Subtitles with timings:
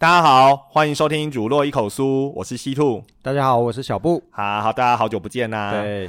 [0.00, 2.02] 大家好，欢迎收听《煮落一口酥》，
[2.34, 3.04] 我是西兔。
[3.20, 4.22] 大家好，我是小布。
[4.30, 5.72] 好好，大家好久不见呐。
[5.72, 6.08] 对，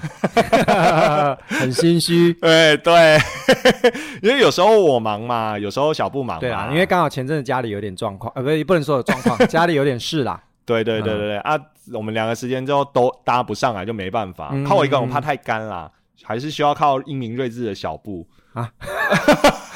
[1.60, 2.32] 很心虚。
[2.36, 3.20] 对 对，
[4.24, 6.40] 因为有时候我忙嘛，有时候小布忙。
[6.40, 10.42] 对啊，因为刚好前阵子家里有点状况，呃，不是不能说有状况，家里有点事啦。
[10.64, 11.60] 对对对对对啊，
[11.92, 14.54] 我们两个时间之后都搭不上来，就没办法。
[14.66, 15.92] 靠我一个人，我怕太干啦，
[16.24, 18.72] 还是需要靠英明睿智的小布啊。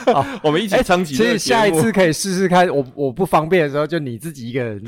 [0.05, 1.15] 好我们一起撑起。
[1.15, 4.79] 其实下一次可以试试看，我我不方便的时候，就你自己一个人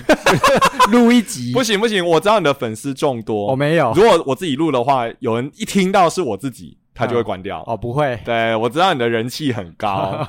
[0.91, 1.53] 录一集。
[1.57, 3.91] 不行不行，我知道你的粉丝众多，我没有。
[3.93, 7.63] 如果我自己录的话，有人一听到是我自己，他就会关掉。
[7.65, 8.19] 哦，不会。
[8.23, 10.23] 对，我知道你的人气很高，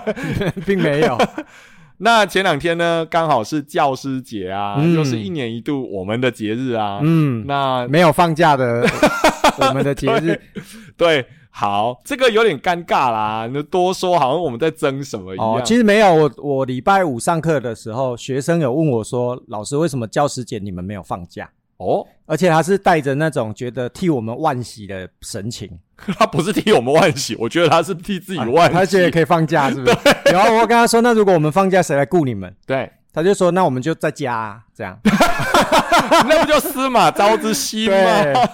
[0.64, 1.18] 并没有。
[1.98, 6.98] 那前两天呢，刚好是教师节啊，又是一年一度我们的节日啊。
[7.02, 8.88] 嗯，那没有放假的
[9.58, 10.40] 我们的节日，
[10.96, 11.26] 对。
[11.50, 13.48] 好，这个有点尴尬啦。
[13.52, 15.46] 那多说好像我们在争什么一样。
[15.46, 25.70] 哦其实没有，我我礼拜五上课的时候，学生有问我说：“老师，为什么教师节你们没有放假？”哦，而且他是带着那种觉得替我们惋惜的神情。
[26.18, 28.72] 他不是替我们惋惜，我觉得他是替自己惋惜。
[28.72, 29.96] 他觉得可以放假，是不是？
[30.32, 32.90] 然后我跟他说：“那如果我们放假，谁来雇你们？”对。
[33.12, 34.96] 他就说：“那我们就在家这样，
[36.28, 37.96] 那不就司马昭之心吗？”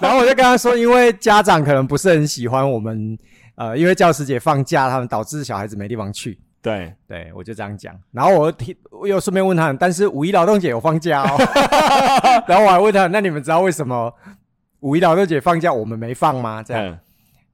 [0.01, 3.17] 然后我就跟他说：“因为家长可能不是很喜欢我们，
[3.55, 7.95] 呃，因为教师节放假，他们导致小孩子没地方去。”对，对我就这样讲。
[8.11, 11.37] 然后我听，我又顺便问他：“但是五一劳动节有放假哦？”
[12.47, 14.13] 然后我还问他：“那你们知道为什么
[14.81, 16.97] 五一劳动节放假我们没放吗？”这样，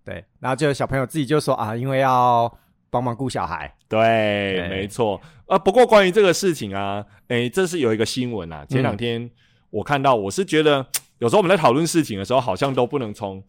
[0.03, 0.23] 对。
[0.39, 2.51] 然后就小朋友自己就说：“啊，因为要
[2.89, 5.21] 帮忙顾小孩。”对，没错。
[5.45, 8.65] 啊，不过关于这个事情啊，诶，这是有一个新闻啊。
[8.67, 9.29] 前两天
[9.73, 10.85] 我看到，我是觉得
[11.17, 13.43] 有时候我们在讨论事情的时候，好像都不能从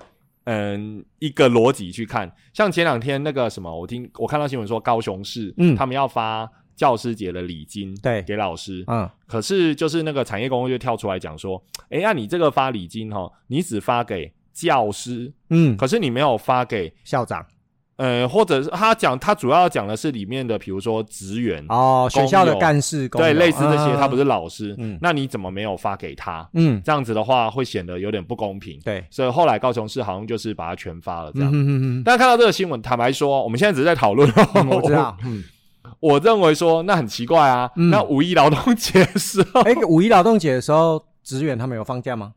[0.45, 2.35] 嗯一个逻辑去看。
[2.55, 17.45] 像前两天那个什么，我听我看到新闻说，高雄市嗯，他们要发教师节的礼金对给老师嗯，可是就是那个产业工会就跳出来讲说，哎，那你这个发礼金哈，你只发给教师嗯，可是你没有发给校长。
[17.97, 26.49] 呃，或者是他讲，他主要讲的是里面的，比如说职员哦，学校的干事，对，类似这些，他不是老师，嗯，那你怎么没有发给他？
[26.55, 31.51] 嗯，这样子的话会显得有点不公平，对，所以后来高雄市好像就是把它全发了这样。
[31.51, 31.69] 嗯嗯
[32.01, 34.29] 嗯但看到这个新闻，坦白说，我们现在只是在讨论，
[34.69, 35.45] 我知道， 嗯，
[36.01, 42.33] 我认为说那很奇怪啊，那五一劳动节的时候，哎，五一劳动节的时候，职员他们有放假吗？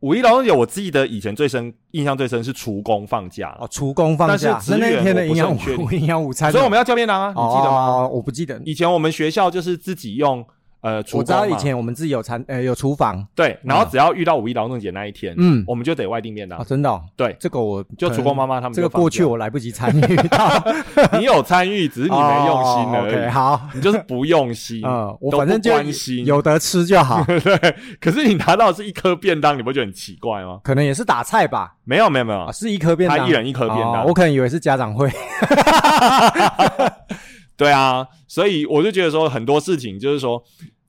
[0.00, 5.56] 五一劳动节，我记得以前最深印象最深是厨工放假哦，厨工放假，但是那天的营养
[5.92, 8.06] 营养午餐，所以我们要叫便当啊，你记得吗？
[8.06, 10.44] 我不记得，以前我们学校就是自己用。
[10.80, 13.26] 呃，我知道以前我们自己有餐，呃，有厨房。
[13.34, 16.64] 对，然后只要遇到五一劳动节那一天，嗯，我们就得外订便当。
[16.64, 17.00] 真的？
[17.16, 20.62] 对，这个我就厨工妈妈他们这个过去我来不及参与到，
[21.18, 23.28] 你有参与，只是你没用心而已。
[23.28, 24.80] 好，你就是不用心。
[24.84, 27.24] 嗯，我反正就关心，有得吃就好。
[27.26, 30.60] 对，可是你拿到是一颗便当，你不觉得很奇怪吗？
[30.62, 31.74] 可能也是打菜吧？
[31.84, 34.04] 没有，没有，没有，是一颗便当，他一人一颗便当。
[34.04, 35.10] 我可能以为是家长会。
[37.58, 40.42] 对啊，所以我就觉得说很多事情就是说。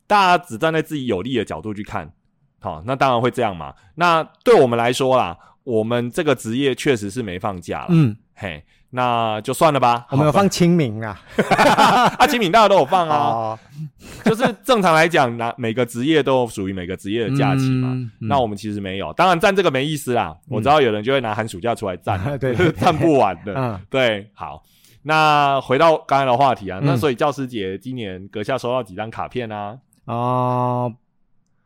[0.09, 2.11] 大家只站在自己有利的角度去看，
[2.59, 3.71] 好，那当然会这样嘛。
[3.93, 10.07] 那对我们来说啦，我们这个职业确实是没放假了，嗯，嘿，那就算了吧。
[10.09, 11.21] 我们有放清明啊，
[12.17, 13.59] 啊，清明大家都有放啊，
[14.25, 17.95] 就是正常来讲，那每个职业都属于每个职业的假期嘛。
[18.21, 20.35] 那我们其实没有，当然站这个没意思啦。
[20.47, 23.53] 我知道有人就会拿寒暑假出来占， 对，占不完的。
[23.55, 24.63] 嗯，对，好，
[25.03, 29.77] 那回到刚才的话题啊，那所以教师节今年阁下收到几张卡片啊？
[30.05, 30.91] 啊，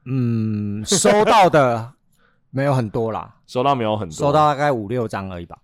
[0.06, 1.94] 嗯，收到的
[2.52, 5.58] 没有很多啦， 收到没有很多，收到大概五六张而已吧。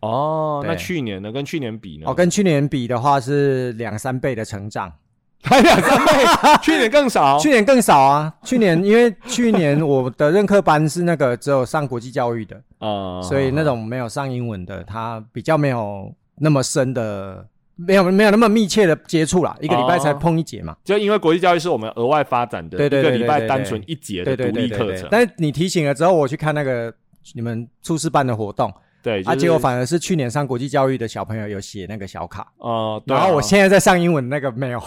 [0.00, 1.30] 哦，那去年呢？
[1.30, 2.04] 跟去年比呢？
[2.06, 4.90] 哦，跟去年比的话是两三倍的成长，
[5.42, 6.24] 还两三倍？
[6.62, 7.36] 去年更少？
[7.40, 8.32] 去年更少啊！
[8.42, 16.10] 去年因为去年我的任课班是那个只有上国际教育的啊，所以那种没有上英文的，他比较没有
[16.40, 17.46] 那么深的。
[17.82, 20.76] 没有没有那么密切的接触啦，一个礼拜才碰一节嘛。
[20.84, 25.08] 就因为国际教育是我们额外发展的，一个礼拜单纯一节的独立课程。
[25.10, 26.92] 但是你提醒了之后，我去看那个
[27.32, 28.70] 你们初试办的活动，
[29.02, 34.82] 对，啊，结果反而是去年上国际教育的小朋友有写那个小卡，哦，然后我现在在上英文那个没有。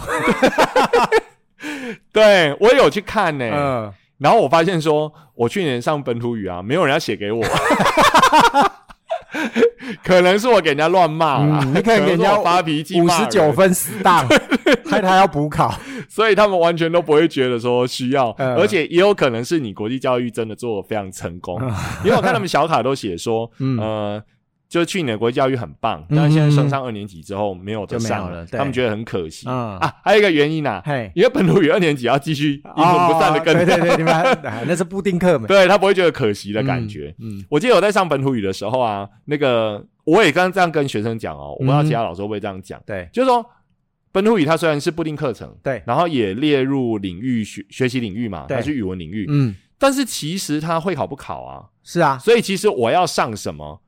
[2.14, 7.44] 对我有去看呢，嗯，然后我发现说，我去年上本土语啊，没有人要写给我。
[10.04, 14.28] 可能是我给人家乱骂啦，嗯你 可能给人家发脾气五，十九分死当，
[14.90, 15.74] 害他要补考。
[16.08, 18.56] 所以他们完全都不会觉得说需要，嗯。
[18.56, 21.60] 而且也有可能是你国际教育真的做的非常成功，
[22.04, 23.78] 因为我看他们小卡都写说，嗯。
[23.80, 24.24] 呃。
[24.74, 29.78] 就是去年的国际教育很棒，嗯但是现在升上二年级之后没有得就没有上了他们觉得很可惜、嗯。
[29.78, 29.94] 啊。
[30.04, 30.82] 还有一个原因啊，
[31.14, 35.46] 因为本土语二年级要继续阴魂不散的跟哦对对对， 你们那是固定课嘛。
[35.46, 37.14] 对他不会觉得可惜的感觉。
[37.20, 43.08] 嗯，我记得我在上本土语的时候啊，那个我也刚刚这样跟学生讲哦，我不知道其他老师会不会这样讲，对。
[43.14, 43.46] 就是说
[44.12, 48.58] 本土语它虽然是固定课程，对，然后也列入领域学学习领域嘛，对。
[48.58, 53.83] 它是语文领域，嗯，但是其实它会考不考啊，是啊，所以其实我要上什么，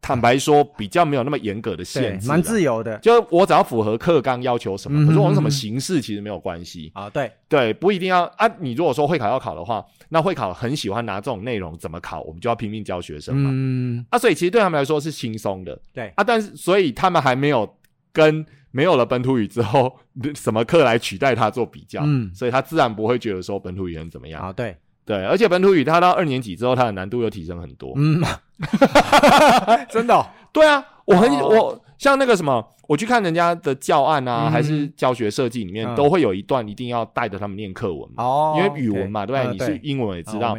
[0.00, 2.58] 坦白说比较没有那么严格的限，制，蛮自。
[2.62, 6.90] 由的就我只要符合课纲要求什么，嗯可是我用什么形式其实没有关系。
[6.94, 8.48] 啊，对，对，不一定要啊。
[8.58, 13.50] 你如果说会考要考的话，那会考很喜欢拿这种内容怎么考，我们就要拼命教学生嘛。
[13.52, 16.24] 嗯，啊，所以其实对他们来说是轻松的对，啊。
[16.24, 17.68] 但是所以他们还没有
[18.12, 19.96] 跟没有了本土语之后
[20.34, 24.42] 什么课来取代它做比较，嗯所以他自然不会觉得说本土语言怎么样。
[24.42, 24.76] 啊，对，
[25.08, 27.92] 对，而且本土语它到二年级之后，它的难度又提升很多。
[27.96, 28.22] 嗯，
[29.88, 38.22] 真的哦，对啊，我很、哦我像那个什么，我去看人家的教案啊，嗯还是教学设计里面、嗯都会有一段一定要带着他们念课文嘛。
[38.22, 39.46] 哦，因为语文嘛对不对？
[39.46, 40.56] 呃你是英文也知道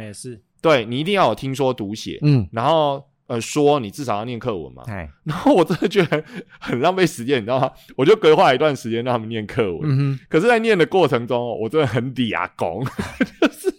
[0.60, 4.82] 对你一定要有听说读写，嗯，然后呃说你至少要念课文嘛。
[4.88, 6.22] 哎，然后我真的觉得
[6.58, 7.70] 很浪费时间，你知道吗？
[7.96, 12.84] 我就规划一段时间让他们念课文，嗯哼，可是，在念的过程中，我真的很抵牙功，
[13.40, 13.69] 就是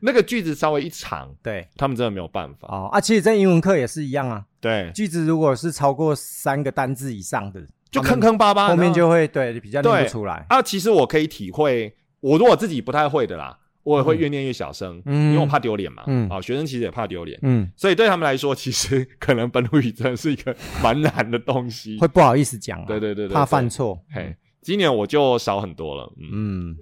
[0.00, 2.68] 那个句子稍微一长，对，他们真的没有办法。
[2.68, 7.60] 哦啊，其实，在英文课也是一样啊，对，句子如果是超过三个单字以上的，
[7.90, 10.44] 就坑坑巴巴，后面就会对比较念不出来。
[10.48, 10.60] 啊。
[10.60, 16.02] 其实我可以体会，我如果自己不太会的啦，我也会越念越小声，嗯因为我怕丢脸嘛。
[16.06, 21.96] 嗯啊，学生其实也怕丢脸，嗯，所以对他们来说，其实可能本土语真的是一个 蛮难的东西。
[22.00, 23.98] 会不好意思讲啊，对对对对怕犯错。
[24.10, 24.34] 嘿，
[24.66, 26.76] 今年我就少很多了，嗯，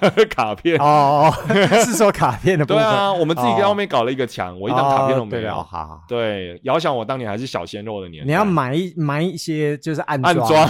[0.00, 0.78] 嗯， 卡片。
[0.78, 1.54] 哦，哦
[1.84, 2.82] 是说卡片的部分。
[2.82, 5.52] 对啊，我们自己哦在外面搞了一个墙，我一张卡片都没有。
[5.52, 6.00] 好好。
[6.08, 10.66] 对，遥想我当年还是小鲜肉的年代，你要买一买一些就是暗暗装，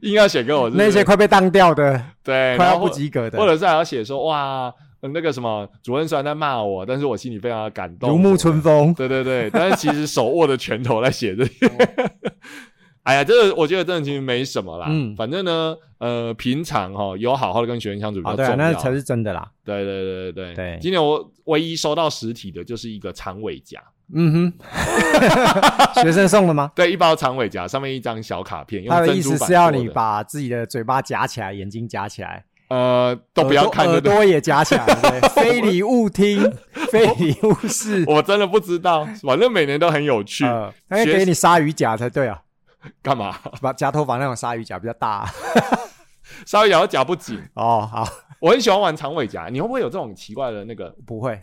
[0.00, 8.92] 硬要写给我那些快被当掉的，对，快要不及格的，或者是还要写说哇，那个什么主任虽然在骂我，但是我心里非常的感动，如沐春风。
[8.94, 11.70] 对对对，但是其实手握着拳头在写这些。
[13.04, 14.86] 哎呀，这个我觉得真的其实没什么啦。
[14.88, 18.56] 嗯反正呢，呃，平常哈、有好好的跟学生相处比较哦，重要。
[18.56, 19.48] 对啊，那才是真的啦。
[19.64, 23.80] 对对对对对对今年我唯一收到实体的就是一个长尾夹，
[24.14, 24.52] 嗯哼，
[26.02, 26.70] 学生送的吗？
[26.76, 34.00] 对，一包长尾夹，上面一张小卡片，用他的意思是要你把自己的嘴巴夹起来，眼睛夹起来，呃都不要看耳？
[34.00, 34.86] 朵也夹起来？
[35.34, 36.40] 非礼勿听，
[36.90, 38.04] 非礼勿视。
[38.06, 40.44] 我真的不知道，反正每年都很有趣。
[40.44, 42.40] 呃，他应该给你鲨鱼夹才对啊，
[43.02, 43.36] 干嘛？
[43.60, 45.28] 把夹头发那种鲨鱼夹比较大。
[46.46, 47.40] 稍微咬夹不紧。
[47.54, 48.06] 哦，好，
[48.40, 50.94] 我很喜欢玩长尾夹，你会不会有这种奇怪的那个？
[51.06, 51.40] 不会，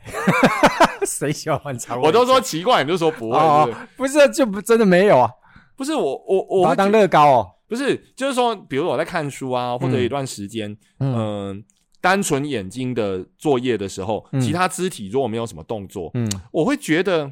[1.05, 2.07] 谁喜欢玩长尾夹？
[2.07, 5.29] 我都说奇怪，你就说不会，不是？，就不真的没有啊，
[5.75, 7.47] 不是我我我当乐高哦。
[7.67, 11.15] 不是，就是说，比如我在看书啊，或者嗯一段时间，嗯
[11.51, 11.63] 嗯、
[12.01, 17.31] 单纯眼睛的作业的时候，嗯其他肢体如果没有什么动作，嗯，我会觉得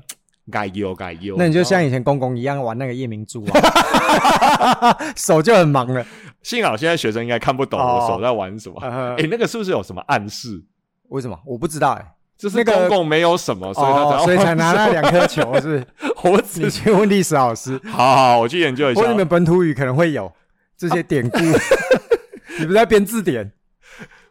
[1.38, 6.06] 那你就像以前公公一样玩那个夜明珠啊， 手就很忙了。
[6.44, 8.80] 幸好现在学生应该看不懂哦我手在玩什么。
[8.82, 10.64] 呃诶，那个是不是有什么暗示？
[11.10, 11.38] 为什么？
[11.46, 12.06] 我不知道哎。
[12.38, 15.86] 就是那个公公没有什么，所以他才哦，所以才拿那玩两颗球， 是不是？
[16.24, 19.18] 我你只去问历史老师，好好，我去研究一下或者你。
[19.18, 20.32] 们本土语可能会有
[20.78, 21.40] 这些典故。
[21.40, 23.52] 你不是在编字典？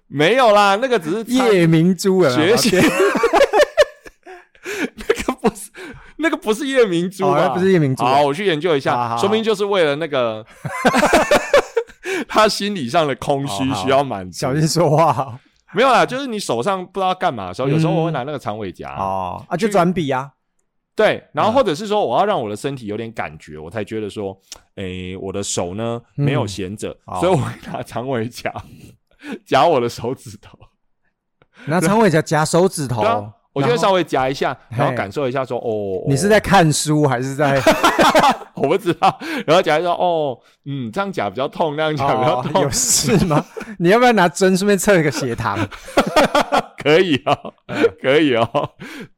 [0.06, 2.87] 没有啦，那个只是夜明珠有没有学习。
[6.18, 7.49] 那个不是，夜明珠吧？
[7.50, 9.16] 不是夜明珠好，我去研究一下，好好好。
[9.18, 10.44] 说明就是为了那个
[12.28, 14.38] 他心理上的空虚需要满足。
[14.38, 14.54] 小。
[14.54, 15.12] 心说话。
[15.12, 15.38] 哦
[15.75, 20.30] 没有啦，就是你手上不知道干嘛的时候，有时候嗯我会拿那个长尾夹，哦啊，就去转笔啊。
[20.94, 24.35] 对，然后嗯或者是说我要让我的身体有点感觉，我才觉得说，
[24.76, 26.25] 诶，我的手呢嗯。
[26.25, 27.18] 没有闲着，哦。
[27.20, 28.50] 所以我会拿长尾夹
[29.44, 30.56] 夹我的手指头。
[31.66, 37.58] 拿长尾夹夹手指头，啊，我就会稍微夹一下，然后感受一下说，哦，你是在看书还是在？
[38.54, 40.36] 我不知道，然后夹一下，哦，
[40.66, 43.42] 嗯，这样夹比较痛，那样夹比较痛，哦有事吗？
[43.78, 45.58] 你要不要拿针顺便测一个血糖？
[46.83, 48.71] 可以哦，嗯 可以哦。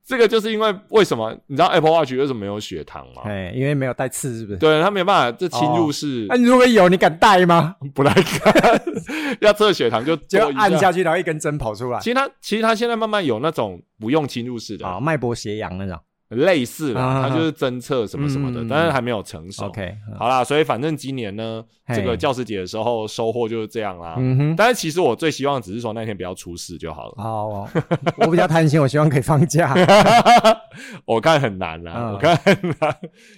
[0.05, 3.23] 这个就是因为为什么你知道 Apple Watch 为什么没有血糖吗？
[3.27, 4.59] 哎，因为没有带刺，是不是？
[4.59, 7.77] 对，它没办法，这侵入式那、你如果有，你敢戴吗？
[7.95, 8.83] 不来看，
[9.41, 11.99] 要测血糖就就按下去，然后一根针跑出来。
[12.01, 15.99] 其实它其实它现在慢慢有那种不用侵入式的，啊，脉搏斜阳那种。
[16.29, 19.67] 类似啦，啊它就是侦测什么什么的，嗯但是还没有成熟。
[19.67, 24.17] OK，好啦，所以反正今年呢，这个教师节的时候收获就是这样啦。
[24.19, 27.15] 嗯哼，但是其实我最希望只是说那天不要出事就好了。
[27.17, 27.69] 哦，
[28.19, 29.75] 我比较贪心，我希望可以放假。
[31.07, 32.97] 我看很难啦，嗯我看很难，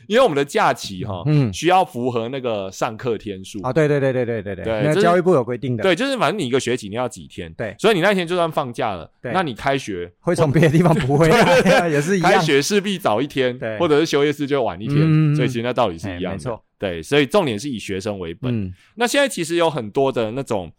[0.08, 3.62] 因为我们的假期哈，嗯需要符合那个上课天数。
[3.62, 12.42] 啊，对对对对对对对，教育部有规定的，对，就是反正你一个学期你要几天，对所以你那天就算放假了，那你开学会从别的地方不会来， 也是一开样。
[12.42, 16.38] 学势必早一天对，或者是休业式就晚一天，嗯所以其实那道理是哎一样的。
[16.38, 18.64] 没错，对，所以重点是以学生为本。
[18.64, 20.72] 嗯那现在其实有很多的那种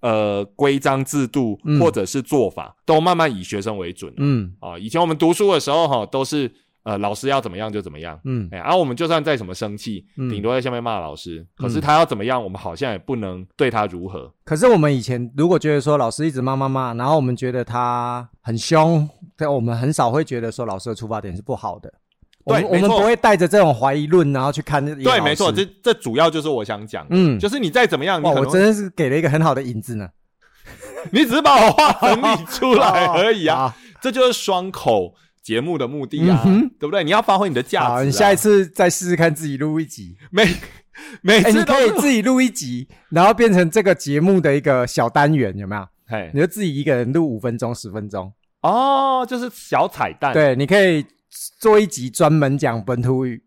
[0.00, 4.78] 呃规章制度嗯或者是做法，都慢慢以学生为准了嗯啊。
[4.78, 6.50] 以前我们读书的时候哈，都是
[6.84, 8.18] 呃老师要怎么样就怎么样。
[8.24, 11.44] 嗯哎，然、后我们就算再怎么生气，嗯顶多在下面骂老师。
[11.56, 14.32] 可是他要怎么样，我们好像也不能对他如何。
[14.44, 21.92] 可是我们以前如果觉得说老师一直骂骂骂，然后我们觉得他很凶，但我们很少会觉得说老师的出发点是不好的。
[22.44, 30.06] 我们我们不会带着这种怀疑论，然后去看这对，没错，这这主要就是我想讲，嗯就是你再怎么样，我真的是给了一个很好的引子呢。
[31.10, 33.76] 你只是把我话整理出来 而已啊，啊。
[34.02, 35.14] 这就是双口
[35.44, 37.04] 节目的目的啊，嗯对不对？
[37.04, 37.88] 你要发挥你的价值、啊。
[37.90, 40.16] 好，你下一次再试试看自己录一集。
[40.30, 40.48] 每
[41.20, 45.86] 每次都是可以自己录一集，然后变成这个节目的一个小单元，有没有？
[46.06, 48.32] 嘿你就自己一个人录五分钟、十分钟。
[48.62, 51.04] 哦，就是小彩蛋，，对，你可以
[51.60, 53.42] 做一集专门讲本土语，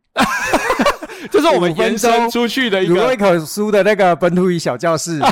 [1.32, 5.20] 就是我们延伸出去的一个，如一口书的那个本土语小教室。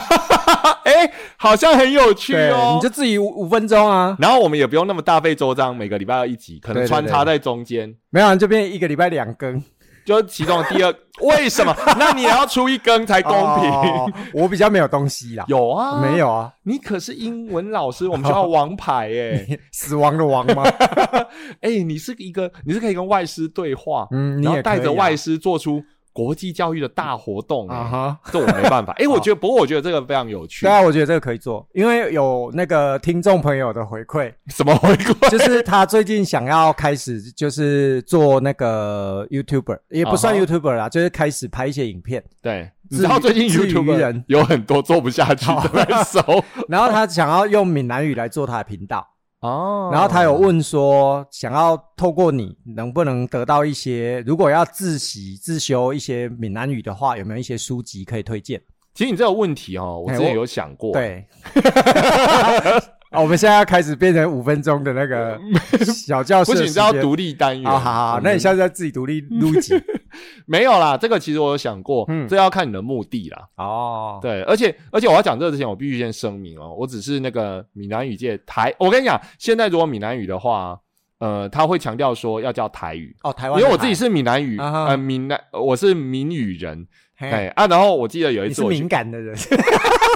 [0.86, 1.12] 哎，
[1.46, 2.74] 好像很有趣，哦。
[2.76, 7.94] 你就自己五五分钟啊，然后我们也不用那么大费周章，每个礼拜要一集，可能对对穿插在中间。
[8.10, 9.62] 没有啊就变一个礼拜两更，
[10.06, 11.76] 就其中的第二， 为什么？
[11.98, 13.72] 那你也要出一更才公平。
[13.72, 16.18] 哦我比较没有东西啦，有啊，没？
[16.18, 16.52] 有啊？
[16.64, 20.64] 你可是英文老师，我们学校王牌哎、 死亡的王吗？
[21.62, 25.82] 哎、你是一个，你是可以跟外师对话，嗯，你然后也可以啊带着外师做出
[26.16, 28.20] 国际教育的大活动、哎啊哈。
[28.32, 28.94] 这我没办法。
[28.98, 30.72] 哎、我觉得，不过我觉得这个非常有趣对。
[30.72, 35.30] 啊，我觉得这个可以做，因为有那个听众朋友的回馈，什么回馈？
[35.30, 45.86] 就是他最近想要开始就是做那个 YouTuber，也不算 YouTuber 啦，就是开始拍一些影片，对，知道最近 YouTuber 有很多做不下去的
[46.70, 49.06] 然后他想要用闽南语来做他的频道，
[49.46, 58.62] 哦然后他有问说，想要透过你能不能得到一些，如果要自习自修一些闽南语的话，有没有一些书籍可以推荐？
[58.94, 61.26] 其实你这个问题哦，我之前哎我有想过，，对。
[63.16, 65.40] 啊，我们现在要开始变成五分钟的那个
[65.86, 67.70] 小教室不行，的时间，这要独立单元。
[67.70, 69.74] 好好好，那你下次再自己独立录一集
[70.46, 72.28] 没有啦，这个其实我有想过，嗯。
[72.28, 73.48] 这要看你的目的啦。
[73.58, 74.20] 哦。
[74.22, 80.78] 对，而且而且我要讲这个之前，我必须先声明哦，我只是那个闽南语界台，我跟你讲，现在如果闽南语的话，
[81.20, 87.30] 呃，他会强调说要叫台语，哦，台湾，因为我自己是闽南语，啊呃，闽南我是闽语人，嘿。
[87.30, 89.36] 哎啊，然后我记得有一你是次我去敏感的人，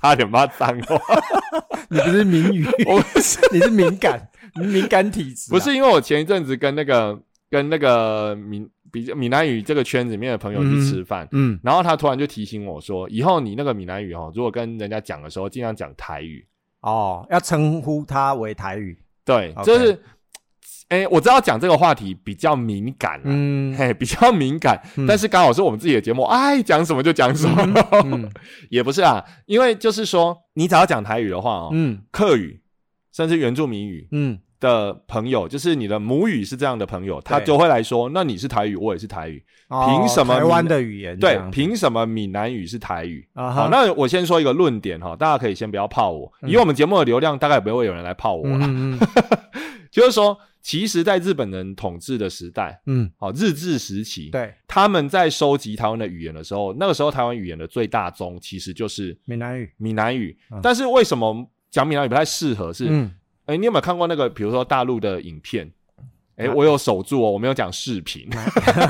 [0.00, 1.00] 差点骂脏话，
[1.90, 5.52] 你不是闽语， 我是 你是敏感，你敏感体质啊。
[5.52, 7.18] 不是因为我前一阵子跟那个
[7.50, 16.46] 跟那个闽比较闽南语这个圈子里面的朋友去吃饭，嗯，然后他突然就提醒我说，以后你那个闽南语哦，如果跟人家讲的时候，尽量讲台语。
[16.80, 18.96] 哦，要称呼他为台语。
[19.24, 20.00] 对就是，
[20.88, 25.06] 哎、我知道讲这个话题比较敏感、啊，嗯，嘿，比较敏感，嗯。
[25.06, 27.62] 但是刚好是我们自己的节目，爱讲什么就讲什么，
[28.04, 28.30] 嗯
[28.70, 31.98] 也不是啊，因为就是说，你只要讲台语的话哦，嗯。
[32.10, 32.62] 客语
[33.12, 41.38] 甚至原住民语嗯，的朋友，就是你的母语是这样的朋友，他就会来说，那你是台语，我也是台语，哦凭什么台湾的语言对？
[41.52, 43.28] 凭什么闽南语是台语？
[43.34, 48.60] 好，那我先说一个论点哈，大家可以先不要泡我，以我们节目的流量，大概不会有人来泡我啦。
[48.62, 49.08] 嗯嗯。
[49.90, 60.36] 就是说，其实，在日本人统治的时代，嗯，好日治时期，对，他们在收集台湾的语言的时候，那个时候台湾语言的最大宗其实就是闽南语，闽南语。
[60.50, 62.72] 嗯但是为什么讲闽南语不太适合？
[62.72, 63.10] 是，嗯，
[63.46, 65.70] 哎、你有没有看过那个，比如说大陆的影片？
[66.36, 68.28] 哎、啊我有守住哦，我没有讲视频，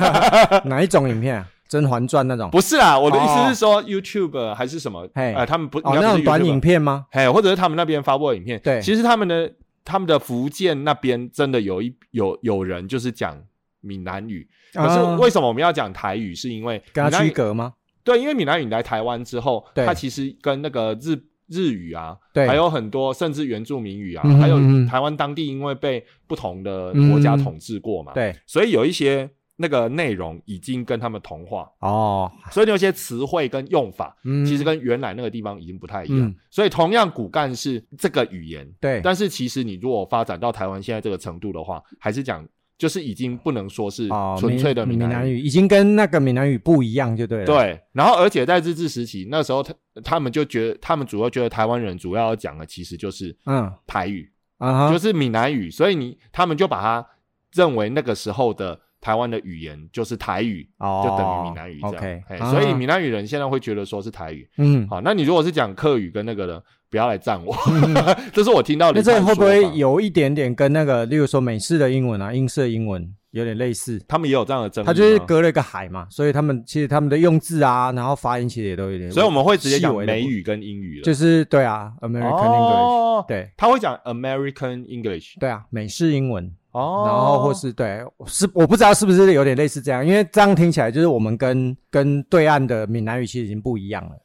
[0.66, 1.48] 哪一种影片啊？
[1.70, 2.50] 《甄嬛传》那种？
[2.50, 5.08] 不是啦，我的意思是说、YouTube 还是什么？
[5.14, 7.06] 嘿哎、他们不哦，那种短影片吗？
[7.12, 9.50] 哎，或者是他们那边发布的影片，对其实他们的
[9.84, 13.42] 他们的福建那边真的有一有有人就是讲
[13.80, 16.34] 闽南语，可是啊为什么我们要讲台语？
[16.34, 17.74] 是因为跟他区隔吗？
[18.04, 19.84] 对，因为闽南语来台湾之后，对。
[19.84, 21.14] 它其实跟那个日
[21.46, 22.46] 日语啊，对。
[22.46, 24.56] 还有很多甚至原住民语啊，还有
[24.86, 29.28] 台湾当地因为被不同的国家嗯统治过嘛，，对，所以有一些
[29.60, 36.20] 那个内容已经跟他们同化，哦，所以有些词汇跟用法，嗯其实跟原来那个地方已经不太一样。
[36.20, 42.46] 嗯所以同样骨干是这个语言，对，但是其实你如果发展到台湾现在这个程度的话，还是讲
[42.78, 45.34] 就是已经不能说是哦，纯粹的闽闽南语。
[45.34, 49.74] 语已经跟那个闽南语不一样，就对了。，对，然后而且在日治时期，那时候他
[50.04, 57.04] 他们就觉得，他们主要觉得台湾人主要要讲的其实就是嗯台语，啊哈，就是闽南语，所以你他们就把它
[57.52, 62.50] 认为那个时候的台湾的语言就是台语，哦，就等于闽南语这样。
[62.50, 64.48] 所以闽南语人现在会觉得说是台语。
[64.58, 67.54] 嗯，好，那你如果是讲客语跟那个的，不要来赞我，
[68.32, 69.02] 这是我听到的那。
[69.02, 74.02] 这会不会有一点点跟那个，例如说美式的英文啊、英式的英文有点类似？
[74.08, 74.92] 他们也有这样的争议吗？
[74.92, 81.04] 它就是隔了一个海嘛，所以他们其实他们的用字啊，然后发音其实也都有点，所以我们会直接讲美语跟英语了。
[81.04, 94.16] 就是对啊，American English，哦，对他会讲 American English 对啊，美式英文，哦，然后或是对是我不知道是不是有点类似这样，因为这样听起来就是我们跟跟对岸的闽南语其实已经不一样了。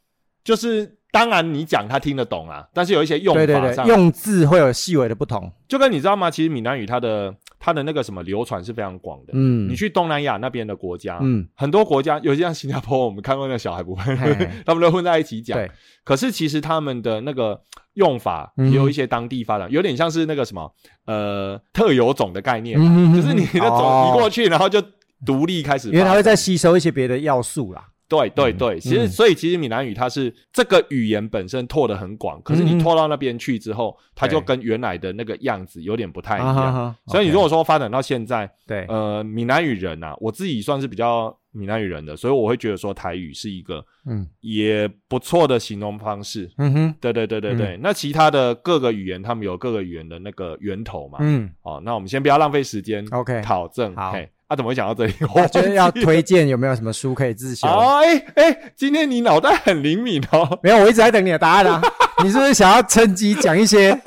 [0.43, 5.51] 就是当然你讲他听得懂啊，但是有一些用法上，对，用字会有细微的不同。
[5.67, 6.31] 就跟你知道吗？
[6.31, 9.33] 其实闽南语它的它的那个什么流传是非常广的。
[9.33, 14.03] 嗯，你去东南亚那边的国家，嗯很多国家，尤其像新加坡，我们看过那个小孩不会
[14.65, 15.55] 他们都混在一起讲。
[15.55, 15.69] 对，
[16.03, 17.61] 可是其实他们的那个
[17.93, 20.73] 用法有一些当地发展，有点像是那个什么
[21.05, 24.81] 呃特有种的概念，嗯就是你的种哦移过去，然后就
[25.23, 27.85] 独立开始，因为它会再吸收一些别的要素啦。
[28.13, 29.07] 对对对，其实嗯。
[29.07, 36.95] 所以其实闽南语它是这个语言本身拓得很广，可是你嗯拓到那边去之后，它就跟原来的那个样子有点不太一样。
[37.07, 44.27] 所以你如果说发展到现在，对，呃，闽南语人啊，我自己算是比较闽南语人的，所以我会觉得说台语是一个嗯。
[44.41, 46.49] 也不错的形容方式。
[46.57, 51.19] 嗯哼，对对对对对，那其他的各个语言，他们有各个语言的那个源头嘛。
[51.21, 53.95] 嗯，哦，那我们先不要浪费时间 OK 考证。
[53.95, 54.11] 好。
[54.11, 55.13] 嘿，啊，怎么会讲到这里？
[55.33, 57.67] 我觉得要推荐有没有什么书可以自修？
[57.67, 60.59] 哦，哎哎，今天你脑袋很灵敏哦。
[60.61, 61.81] 没有，我一直在等你的答案啊。
[62.23, 63.99] 你是不是想要趁机讲一些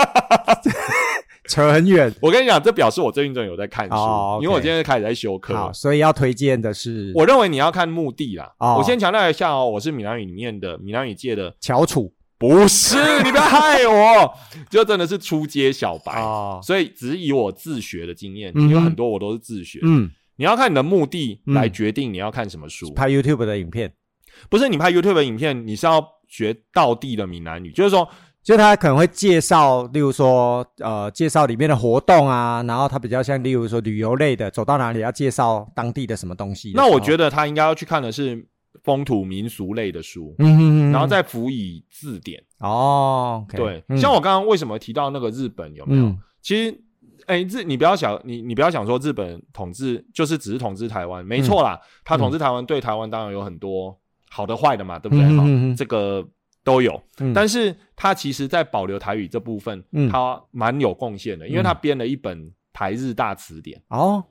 [1.49, 2.12] 扯很远？
[2.21, 5.55] 我跟你讲，这表示我最近真的有在看书，因为我今天开始在修课。
[5.55, 8.53] 好，所以要推荐的是我认为你要看目的啦。
[8.59, 14.35] 哦我先强调一下哦，我是闽南语里面的闽南语界的，翘楚不是你不要害我，
[14.71, 16.21] 就真的是初阶小白。
[16.21, 19.79] 哦，所以只以我自学的经验，因为很多我都是自学。
[19.83, 21.55] 嗯，你要看你的目的嗯。
[21.55, 23.92] 来决定你要看什么书，拍 YouTube 的影片，
[24.49, 28.09] 不是你拍 YouTube 的影片，你是要学道地的闽南语，就是说
[28.42, 36.72] 就他可能会介绍，例如说呃，介绍里面的活动啊，然后他比较像，例如说旅游类的，走到哪里要介绍当地的什么东西。
[36.75, 38.46] 那我觉得，他应该要去看的是
[38.85, 42.40] 风土民俗类的书，嗯哼哼然后再辅以字典。
[42.61, 43.99] 哦对，嗯。
[43.99, 46.05] 像我刚刚为什么提到那个日本有没有？
[46.05, 46.18] 嗯。
[46.40, 46.81] 其实，
[47.26, 53.98] 哎，日你不要想你你不要想说日本统治就是只是统治台湾，没错啦，他统治台湾对台湾当然有很多
[54.31, 55.24] 好的坏的嘛，对不对？
[55.37, 55.44] 好
[55.76, 56.26] 这个
[56.62, 63.81] 都有，嗯但是他其实在保留台语这部分，嗯他蛮有贡献的，因为他编了一本台日大词典。
[63.88, 64.22] 哦，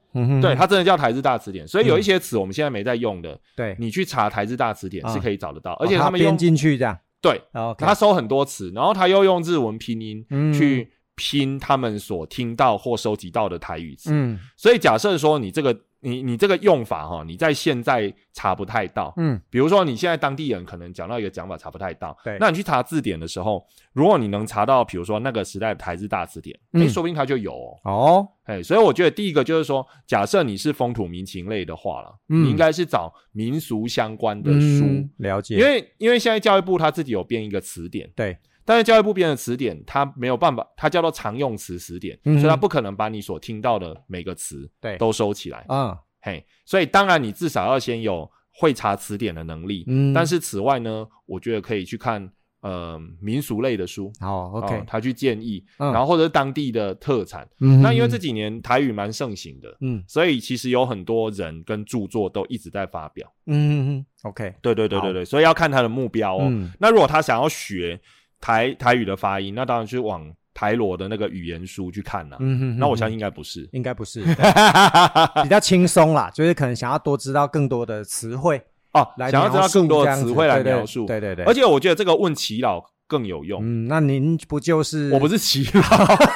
[0.42, 7.42] 对，他真的叫台日大词典，所以有一些词我们现在没在用的，对，你去查台日大词典啊是可以找得到，哦而且他们编进去这样对
[7.78, 14.10] 他收很多词，然后他又用日文拼音嗯去拼他们所听到或收集到的台语词。
[14.14, 14.40] 嗯。
[14.58, 19.14] 所以假设说你这个你你这个用法哈，你在现在查不太到。
[19.18, 19.40] 嗯。
[19.50, 22.38] 比如说你现在当地人可能讲到一个讲法查不太到，对。
[22.40, 26.58] 那你去查字典的时候，如果你能查到，比如说那个时代的台字大词典，
[26.90, 27.80] 说不定它就有哦。
[27.84, 32.46] 哦，哎，所以我觉得第一个就是说，假设你是风土民情类的话了，嗯。
[32.46, 52.28] 你应该是找民俗相关的书，嗯了解，因为因为现在教育部他自己有编一个词典，对，但是教育部编的词典它没有办法，它叫做常用词词典，嗯所以它不可能把你所听到的每个词对都收起来，嗯嘿，所以当然你至少要先有会查词典的能力，嗯，但是此外呢，我觉得可以去看
[52.62, 54.12] 呃民俗类的书。
[54.20, 57.48] 好哦，OK，他去建议，嗯然后或者是当地的特产。
[57.60, 63.32] 嗯那因为这几年台语蛮盛行的，嗯所以其实有很多人跟著作都一直在发表。
[63.46, 66.48] 嗯嗯，OK，对对对对对，所以要看他的目标哦。
[66.50, 68.02] 嗯那如果他想要学
[68.46, 72.38] 台台语的发音，那当然是往台罗的那个语言书去看啦。
[72.40, 73.68] 嗯哼，那我相信应该不是。
[73.72, 75.44] 应该不是， 对。
[75.44, 78.62] 比较轻松啦，就是可能想要多知道更多的词汇
[78.94, 83.62] 哦，来想要知道更多的词汇来描述，对对对，而且我觉得这个问齐老更有用。
[83.64, 85.82] 嗯，那您不就是我不是齐老，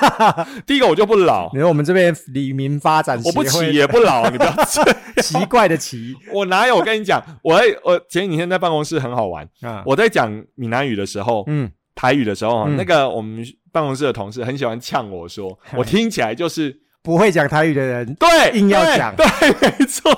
[0.65, 1.51] 第一个我就不老。
[1.53, 4.97] 你，说我们这边李明发展协我不会齐也不老，你不要这样。
[5.21, 6.15] 奇怪的奇。
[6.33, 6.77] 我哪有？
[6.77, 12.77] 我跟你讲，我在我前几天在办公室很好玩，啊，我在讲闽南语的时候，嗯台语的时候，嗯。
[12.77, 19.25] 那个我们办公室的同事很喜欢呛我说， 我听起来就是不会讲台语的人，对，硬要讲，对，
[19.61, 20.09] 没错。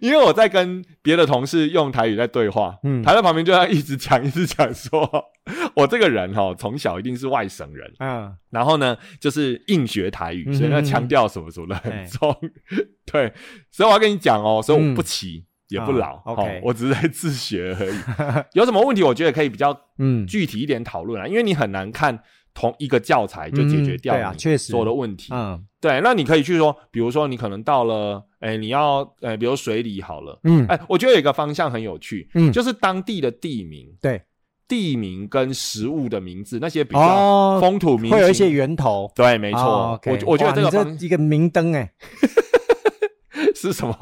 [0.00, 5.08] 因为我在跟别的同事用台语在对话，嗯，他在旁边就要一直讲，一直讲，说
[5.74, 12.36] 我这个人哈，从小一定是外省人，嗯，然后呢，就是硬学台语，所以那腔调什么什么的很重，
[13.10, 13.32] 对，
[13.72, 15.44] 所以我要跟你讲哦，所以我不齐。
[15.70, 17.98] 也不老，OK，我只是在自学而已。
[18.58, 25.32] 有什么问题，我觉得可以比较嗯具体一点讨论啊，因为你很难看同一个教材就解决掉啊，确实所有的问题。
[25.32, 34.22] 嗯，对，那你可以去说，比如说你可能到了，哎，你要，哎，比如水里好了，嗯，哎，我觉得有一个方向很有趣，嗯，就是当地的地名，对，
[34.66, 41.92] 地名跟食物的名字，那些比较风土民会有一些源头，对，没错，我我觉得这个一个明灯，哎。
[43.60, 43.94] 是什么？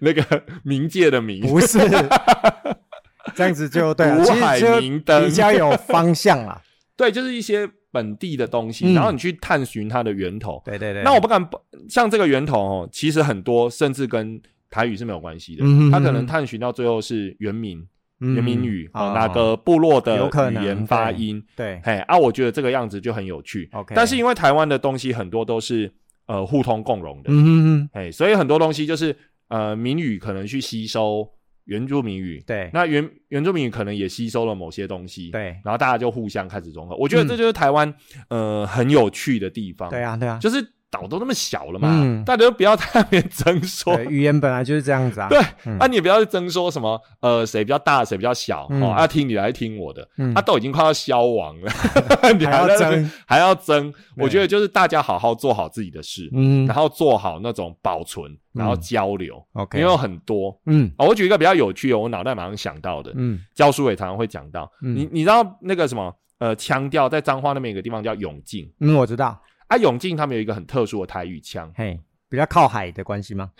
[0.00, 0.22] 那个
[0.64, 1.78] 冥界的冥不是
[3.34, 6.60] 这样子就对，五海明灯比较有方向啦。
[6.96, 10.60] 对，就是一些本地的东西，然后你去探寻它的源头。
[10.64, 11.02] 对对对。
[11.02, 11.46] 那我不敢
[11.88, 15.64] 像这个源头哦，其实很多甚至跟台语是没有关系的。
[15.90, 17.86] 它可能探寻到最后是原名、
[18.18, 21.42] 原名语啊，哪个部落的语言发音。
[21.56, 23.68] 对，嘿啊，我觉得这个样子就很有趣。
[23.72, 25.92] OK，但是因为台湾的东西很多都是。
[26.32, 29.14] 呃，互通共融的，嗯嗯嗯，哎，所以很多东西就是
[29.48, 31.28] 呃，闽语可能去吸收
[31.64, 36.96] 原住民语，对，那原原住民语可能也吸收了某些东西，对，然后大家就互相开始融合。
[36.96, 37.92] 我觉得这就是台湾
[38.28, 40.66] 呃很有趣的地方，对啊，对啊，就是。
[40.92, 41.88] 岛都那么小了嘛，
[42.26, 43.98] 大家都不要在那边争说。
[44.04, 45.28] 语言本来就是这样子啊。
[45.30, 45.38] 对，
[45.78, 51.72] 啊，你也不要去争说什么，呃，谁比较大，谁比较小，哦，要听你来听我的，他都已经快要消亡了，
[52.38, 53.92] 你还要争，还要争。
[54.18, 69.40] 我觉得就是大家好好做好自己的事，嗯，然后做好那种保存，然后交流，OK，因为很多，嗯，我举一个比较有趣的，我脑袋马上想到的，嗯，教书也常常会讲到，你你知道那个什么，呃，腔调在彰化那边有个地方叫永靖，嗯，我知道。
[69.72, 73.50] 啊，永靖他们有一个很特殊的台语腔，嘿，比较靠海的关系吗？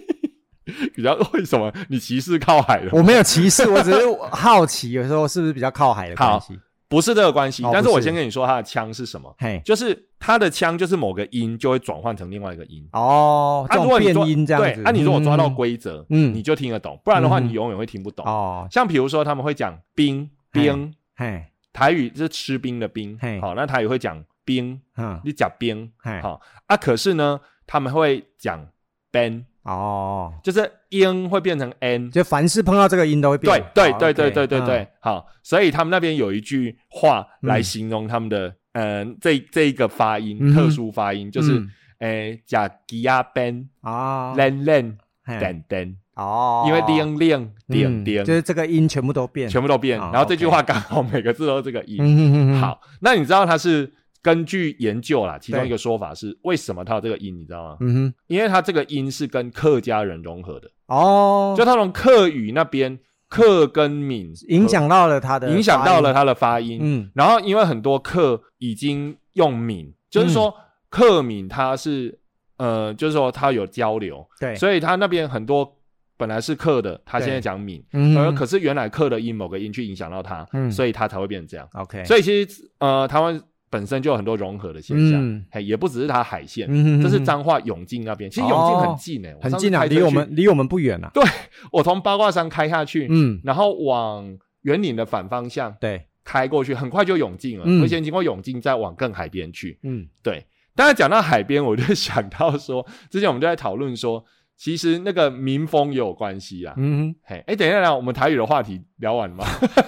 [0.94, 2.90] 比较为什么你歧视靠海的？
[2.92, 4.00] 我没有歧视，我只是
[4.30, 6.60] 好奇，有时候是不是比较靠海的关系？
[6.90, 18.68] 不是这个关系，但是我先跟你说他的腔是什么，嘿，就是他的腔就是某个音就会转换成另外一个音哦，啊，如果变音这样子，那你如果抓到规则，嗯，你就听得懂，不然的话你永远会听不懂哦。
[18.70, 24.22] 像比如说他们会讲冰冰，嘿，台语是吃冰的冰，好，那台语会讲。
[24.44, 25.90] 冰，嗯，你讲冰，
[26.22, 26.76] 好啊。
[26.76, 28.66] 可是呢，他们会讲
[29.12, 33.62] ben 哦，就是音会变成 n，就凡是碰到这个音都会变。
[33.74, 35.26] 对对对对对对对，好。
[35.42, 41.62] 所以他们那边有一句话来形容他们的，嗯，这这一个发音特殊发音，就是
[41.98, 49.98] 诶，讲吉亚 ben 啊，len len den den 哦，因为 ling ling 点点，就是这个音全部都变，全部都变。
[49.98, 52.58] 然后这句话刚好每个字都是这个音。
[52.58, 53.92] 好，那你知道它是？
[54.22, 57.76] 根据研究啦，其中一个说法是，为什么它有这个音，你知道吗？
[57.80, 60.70] 嗯哼，因为它这个音是跟客家人融合的。
[60.86, 66.80] 哦，就他从客语那边客跟闽影响到了他的，影响到了他的发音。
[66.82, 70.52] 嗯，然后因为很多客已经用闽，就是说
[70.90, 72.18] 客闽他是
[72.58, 75.78] 呃，就是说他有交流，对，所以他那边很多
[76.16, 77.82] 本来是客的，他现在讲闽，
[78.18, 80.70] 而可是原来客的音某个音去影响到他，嗯。
[80.70, 81.66] 所以他才会变成这样。
[81.74, 83.40] OK，所以其实呃，台湾。
[83.70, 86.68] 本身就有很多融合的现象，嘿，也不只是它海线，
[87.00, 91.10] 这是彰化永靖那边，其实永靖很近诶，很近啊，离我们离我们不远啊。
[91.14, 91.22] 对，
[91.70, 97.64] 我从八卦山开下去，嗯，然后往圆岭的反方向，对，开过去，很快就永靖了。
[97.82, 100.44] 而且经过永靖，再往更海边去，嗯，对。
[100.74, 104.24] 当然讲到海边，我就 想到说，之前我们就在讨论说。
[104.62, 106.74] 其实那个民风也有关系啊。
[106.76, 109.46] 嗯，嘿，哎，等一下，我们台语的话题聊完了吗？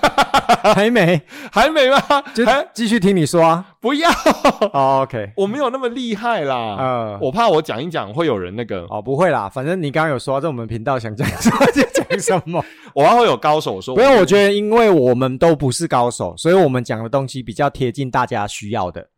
[0.75, 1.21] 还没，
[1.53, 2.01] 还没吗？
[2.35, 3.75] 就继续听你说啊。
[3.83, 4.09] 不要。
[4.73, 6.79] OK，我没有那么厉害啦。
[6.81, 8.87] 嗯，我怕我讲一讲会有人那个。
[8.89, 12.65] 哦，不会啦，反正你刚刚有说在我们频道想讲什么就讲什么。
[12.95, 13.95] 我怕会有高手说。
[13.95, 19.11] 不用，我觉得因为我们都不是高手，所以我们讲的东西比较贴近大家需要的。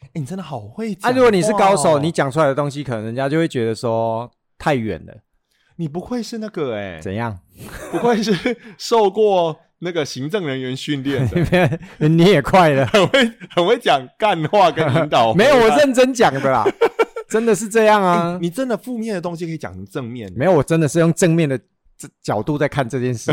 [0.00, 1.10] 哎，你真的好会讲。
[1.10, 4.30] 啊，如果你是高手，你讲出来的东西，可能人家就会觉得说。
[4.58, 5.14] 太远了，
[5.76, 7.38] 你不愧是那个哎，怎样？
[7.92, 15.32] 不愧是受过那个行政人员训练的， 你也快了， 很会很会讲干话跟引导。
[15.34, 16.64] 没有，我认真讲的啦，
[17.30, 18.38] 真的是这样啊！
[18.40, 21.58] 你真的负面的东西可以讲成正面，没有，我真的是用正面的
[22.22, 23.32] 角度在看这件事。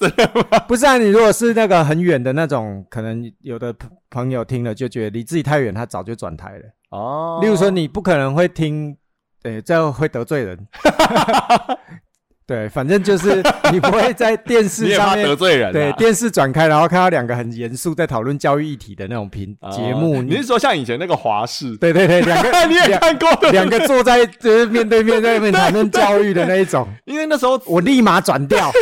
[0.00, 0.58] 真的吗？
[0.66, 3.74] 不是啊，你如果是那个很远的那种，可能有的
[4.10, 7.38] 朋友听了就觉得离自己太远，他早就转台了哦。
[7.42, 8.96] 例如说，你不可能会听。
[9.44, 10.58] 对，这样会得罪人。
[12.46, 15.72] 对，反正就是你不会在电视 上面得罪人、啊。
[15.72, 20.22] 对电视转开，然后看到两个很严肃在讨论教育议题的那种频哦节目。
[20.22, 21.76] 你是说像以前那个华视？
[21.76, 28.72] 对对对，两个 你也看过的两个坐在就是面对面在那边谈论教育的那一种，因为那时候我立马转掉。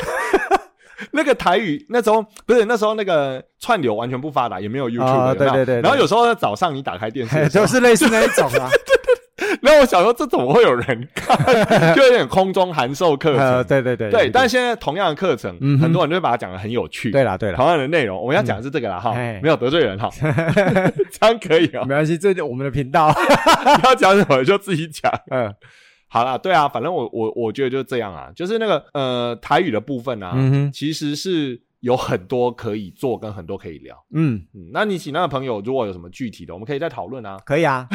[1.10, 8.70] 那个台语那时候不是那时候那个串流完全不发达，也没有 YouTube，、对对对对然后有时候早上你打开电视就是类似那一种啊，
[9.62, 11.36] 然后我想说这怎么会有人看？
[11.94, 13.38] 就有点空中函授课程。
[13.38, 17.10] 呃，对对对对，但是现在同样的课程，嗯很多人就会把它讲的很有趣。
[17.12, 20.10] 对啦对啦，同样的内容，我们要讲的是这个啦哈哎，没有得罪人哈，
[21.10, 21.84] 这样可以哦。
[21.88, 23.14] 没关系，这是我们的频道。
[23.84, 25.10] 要讲什么就自己讲。
[25.30, 25.54] 嗯
[26.08, 33.96] 好啦，对啊，反正我我我觉得就是这样啊，就是那个呃台语的部分啊，嗯哼其实是有很多可以做，跟很多可以聊。
[34.12, 37.38] 嗯，嗯，那你请那个朋友如果有什么具体的，我们可以再讨论啊。
[37.46, 37.88] 可以啊。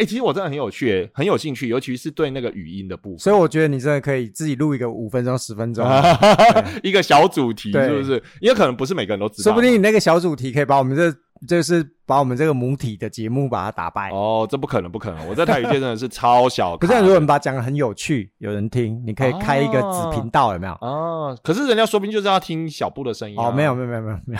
[0.00, 3.18] 哎、其实我真的很有趣耶，很有兴趣，尤其是对那个语音的部分。
[3.18, 5.86] 所以我觉得你真的可以自己录一个五分钟、十分钟，
[6.82, 8.22] 一个小主题是不是？
[8.40, 11.14] 因为可能不是每个人都知道，说不定你那个小主题可以把我们这
[11.48, 14.10] 就是把我们这个母体的节目把它打败。
[14.10, 15.26] 哦，这不可能，不可能！
[15.28, 20.72] 我在台语界真的是超小可，是，如果你把它讲的很有趣，有人听，你可以开一个子频道，有没有？
[20.80, 24.36] 哦，可是人家说不定就是要听小布的声音、啊、哦，没有，没有，没有，没有，没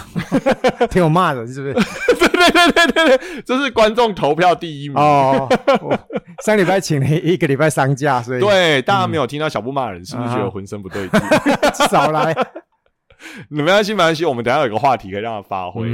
[0.81, 1.75] 有， 听我骂的是不是？
[1.75, 4.97] 对对对对对对，这是观众投票第一名。
[4.99, 5.49] 哦，
[5.81, 5.97] 我
[6.45, 11.21] 上礼拜请了一个礼拜丧假，所以对，大家没有听到小布骂人，是不是觉得浑身不对劲？
[11.89, 12.35] 少来。
[13.51, 15.87] 没关系，没关系，我们等一下有一个话题可以让他发挥。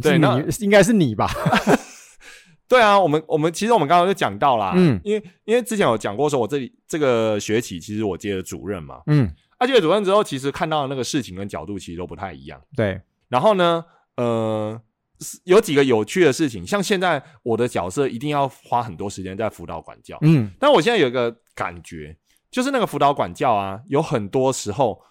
[0.00, 1.30] 对那你应该是你吧？
[2.68, 12.60] 对啊，我们我们其实我们刚刚就讲到啦，嗯因为因为之前有讲过说，我这里这个学期其实我接了主任嘛，嗯，啊，接了主任之后，其实看到的那个事情跟角度其实都不太一样。
[12.76, 13.84] 对，然后呢，
[14.16, 14.80] 呃，
[15.18, 22.16] 是有几个有趣的事情，像现在我的角色一定要花很多时间在辅导管教，嗯但我现在有一个感觉，
[22.52, 25.02] 就是那个辅导管教啊，有很多时候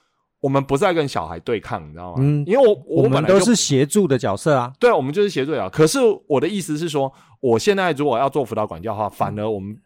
[0.41, 2.17] 我们不再跟小孩对抗，你知道吗？
[2.19, 4.71] 嗯因为我我们都是协助的角色啊。
[4.79, 5.67] 对，我们就是协助啊。
[5.69, 9.77] 可是我的意思是说，我现在如果要做辅导管教的话，反而我们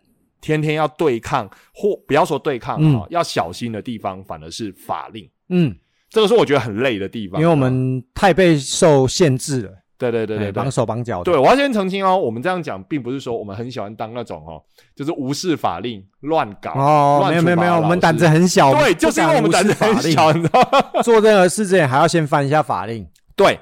[0.41, 5.27] 天天要对抗，或不要说对抗嗯哈、要小心的地方，反而是法令。
[5.49, 5.75] 嗯，
[6.09, 9.71] 这个是我觉得很累的地方，因为我们太被受限制了，
[10.11, 10.69] 对对对对绑。
[10.69, 11.31] 手绑脚的。
[11.31, 14.61] 对，我要先澄清哦，我们这样讲，并不是说我们很喜欢当那种哦，
[14.95, 16.71] 就是无视法令、乱搞。
[16.71, 21.01] 哦，没有没有没有，我们胆子很小，对，就是因为我们胆子很小，你知道吗？
[21.03, 23.07] 做任何事之前还要先翻一下法令。
[23.35, 23.59] 对，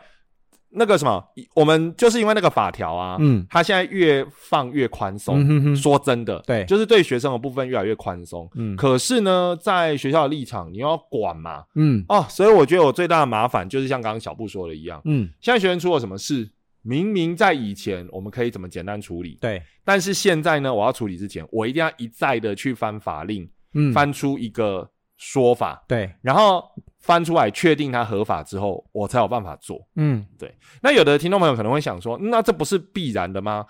[0.74, 1.24] 那个什么，
[1.56, 3.46] 我们就是因为那个法条啊，嗯。
[3.50, 5.42] 它现在越放越宽松。
[5.42, 6.64] 嗯哼哼，说真的，对。
[6.66, 8.50] 就是对学生的部分越来越宽松。
[8.56, 8.76] 嗯。
[8.76, 12.04] 可是呢，在学校的立场，你要管嘛，嗯。
[12.08, 16.50] 哦，所以我觉得我最大的麻烦就是像刚刚小布说的一样，嗯，现在学生出了什么事，
[16.84, 23.92] 明明在以前我们可以怎么简单处理，对，但是现在呢，我要处理之前，我一定要一再的去翻法令，嗯。
[23.94, 26.64] 翻出一个说法，对，然后
[27.02, 29.86] 翻出来确定它合法之后，我才有办法做。
[29.96, 33.66] 嗯对那有的听众朋友可能会想说，那这不是必然的吗？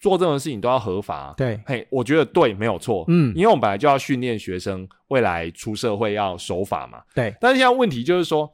[0.00, 3.04] 做任何事情都要合法啊、对，嘿，我觉得对，没有错。
[3.08, 7.02] 嗯因为我们本来就要训练学生未来出社会要守法嘛。
[7.12, 8.48] 对，但是现在问题就是说，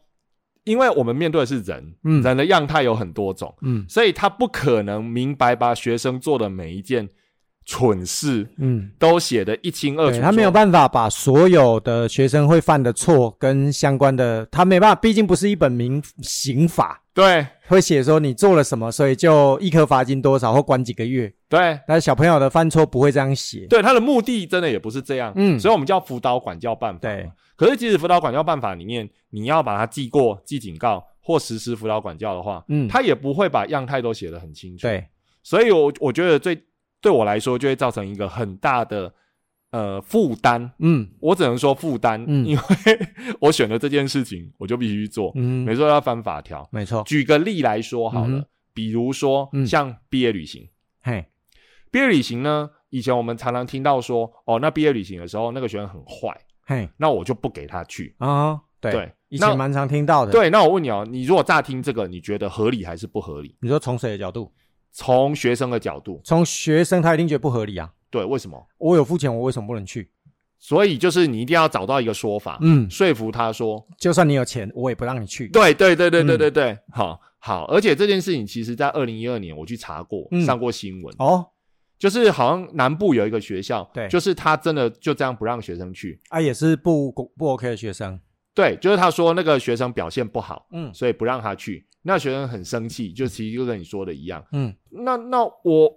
[0.65, 7.07] 因为我们面对的是人，嗯人的样态有很多种，嗯所以他不可能明白把学生做的每一件
[7.65, 8.91] 蠢事嗯。
[8.99, 10.21] 都写得一清二楚。
[10.21, 21.33] 他没有办法把所有的学生会犯的错跟相关的，他没办法，毕竟不是一本民刑法，对会写说你做了什么，所以就一颗罚金多少或关几个月。
[21.49, 23.67] 对但是小朋友的犯错不会这样写。
[23.69, 25.33] 对，他的目的真的也不是这样。
[25.37, 26.99] 嗯所以我们叫辅导管教办法。
[27.01, 34.83] 对，可是即使辅导管教办法里面，你要把它记过、记警告或实施辅导管教的话，嗯，他也不会把样态都写得很清楚。
[34.83, 35.07] 对，
[35.43, 36.61] 所以我我觉得最
[37.05, 39.13] 对我来说就会造成一个很大的
[39.73, 40.73] 呃负担。
[40.79, 42.63] 嗯我只能说负担，嗯因为
[43.41, 46.67] 我选了这件事情，我就必须做，嗯，没错要翻法条。
[46.73, 47.03] 没错。
[47.05, 50.67] 举个例来说好了，嗯比如说、嗯像毕业旅行，
[51.03, 51.27] 嘿，
[51.91, 58.17] 毕业旅行呢，以前我们常常听到说，哦，那毕业旅行的时候那个学生很坏，嘿那我就不给他去。
[58.19, 63.55] 啊，对，以前蛮常听到的。，对，那我问你哦，你如果乍听这个，你觉得合理还是不合理？
[63.61, 64.51] 你说从谁的角度？
[64.95, 67.93] 从学生的角度，从学生他一定觉得不合理啊。
[68.09, 68.65] 对，为什么？
[68.79, 70.09] 我有付钱，我为什么不能去？
[70.61, 75.49] 所以就是你一定要找到一个说法，嗯，说服他说，就算你有钱，我也不让你去。
[75.49, 81.45] 对对对对对嗯对对，好好，而且这件事情其实在二零一二年我去查过，嗯上过新闻，哦，
[81.99, 88.19] 就是好像南部有一个学校，对就是他真的就这样不让学生去，啊，也是不不 OK 的学生。
[88.55, 94.73] 对，就是他说那个学生表现不好，嗯所以不让他去，那学生很生气，就其实就跟你说的一样，嗯。
[94.91, 95.93] 那那我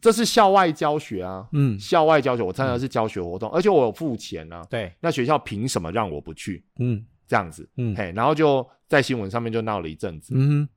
[0.00, 6.64] 这是校外教学啊，嗯，校外教学，我参加的是教学活动，而且我有付钱啊，对，那学校凭什么让我不去？
[6.78, 7.04] 嗯。
[7.26, 7.94] 这样子，嗯。
[7.94, 10.32] 嘿，然后就在新闻上面就闹了一阵子。
[10.34, 10.68] 嗯哼，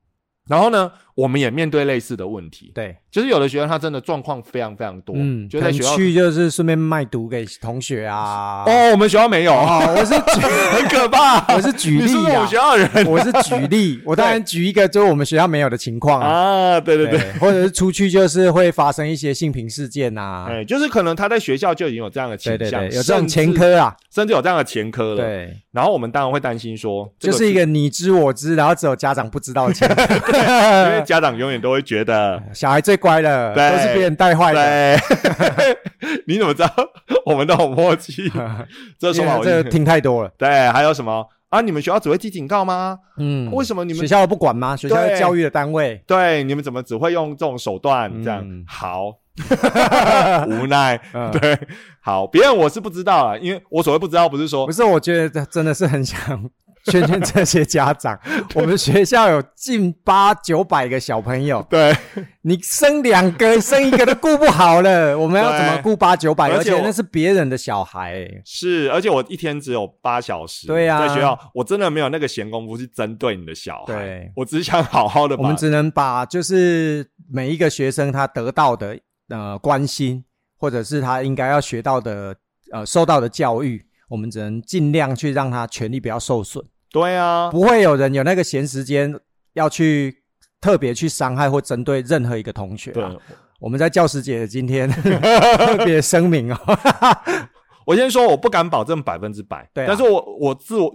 [0.50, 5.96] 然后呢，我们也面对类似的问题，对，就是有的学生他真的状况非常非常多，嗯，就在学校。
[5.96, 8.64] 去就是顺便卖毒给同学啊。
[8.66, 11.54] 哦，我们学校没有，哦，我是举 很可怕。
[11.54, 16.30] 我是举例啊是我们学，校的人我是举例， 我当然举一个就是我们学校没有的情况啊。
[16.76, 16.80] 啊？
[16.80, 20.48] 对对对，对，或者是出去就是会发生一些性平事件啊。
[20.50, 23.94] 哎，就是可能他在学校就已经有这样的倾向，对对对，有这种前，科啊。
[24.14, 30.04] 甚至有这样的前科了。，对，然后我们当然会担心说，这就是一个你知我知，然后只有家长不知道的前科。
[30.92, 34.98] 因为家长永远都会觉得，小孩最乖了，都是别人带坏的。
[36.28, 36.72] 你怎么知道
[37.26, 38.32] 我们都很默契？
[39.00, 40.32] 这说法我这个听太多了。
[40.38, 41.60] 对，还有什么啊？
[41.62, 42.98] 你们学校只会记警告吗？
[43.18, 44.76] 嗯，为什么你们学校不管吗？
[44.76, 46.02] 学校对是教育的单位。
[46.06, 48.24] 对，你们怎么只会用这种手段？
[48.24, 49.12] 这样、嗯好
[50.48, 51.00] 无奈。
[51.14, 51.58] 嗯对，
[52.02, 56.20] 好，别人我是不知道啊，因为我所谓不知道，不是说不是，我觉得真的是很想
[56.86, 58.20] 劝劝这些家长。
[58.56, 61.96] 我们学校有近八九百个小朋友， 对。
[62.44, 66.50] 你生两个、生一个都顾不好了， 我们要怎么顾八九百？
[66.50, 71.08] 而而且那是别人的小孩、欸是，而且我一天只有八小时，对啊。
[71.08, 74.32] 在学校我真的没有那个闲工夫去针对你的小孩，对。
[74.36, 78.98] 我只想好好的把，我们只能把就是每一个学生他得到的
[79.30, 80.24] 呃关心，
[80.58, 82.36] 或者是他应该要学到的
[82.72, 86.64] 呃受到的教育，我们只能尽量去让他权利不要受损。
[86.92, 89.18] 对啊，不会有人有那个闲时间
[89.54, 90.24] 要去
[90.60, 92.94] 特别去伤害或针对任何一个同学、
[93.62, 96.58] 我们在教师节今天 特别声明哦，
[97.88, 99.88] 我先说我不敢保证百分之百，对啊。
[99.88, 100.94] 但是我我自我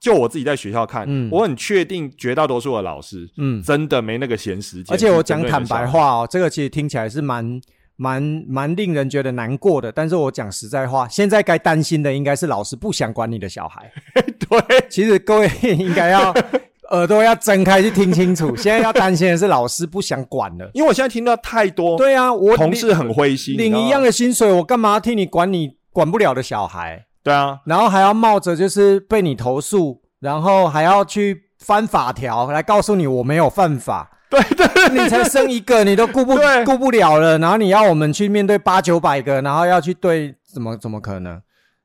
[0.00, 1.28] 就我自己在学校看，嗯。
[1.32, 7.60] 我很确定绝大多数的老师嗯，真的没那个闲时间，而且我讲坦白，话哦，这个其实听起来是蛮
[8.02, 9.92] 蛮蛮令人觉得难过的。
[9.92, 13.88] 但是我讲实在话，现在该担心的应该是老师不想管你的小孩。
[14.40, 16.34] 对，其实各位应该要
[16.90, 20.68] 耳朵要睁开去听清楚，现在要担心的是老师不想管了。
[20.74, 27.06] 因为我现在听到太多对啊，我同事很灰心，领一样的薪水，我干嘛要替你管你管不了的小孩？
[27.22, 34.10] 对啊，然后还要冒着就是被你投诉，然后还要去翻法条来告诉你我没有犯法。
[34.32, 41.40] 对对，你才生一个，你都顾不顾不了了，然后你要我们去面对八九百个，然后要去对，怎么怎么可能？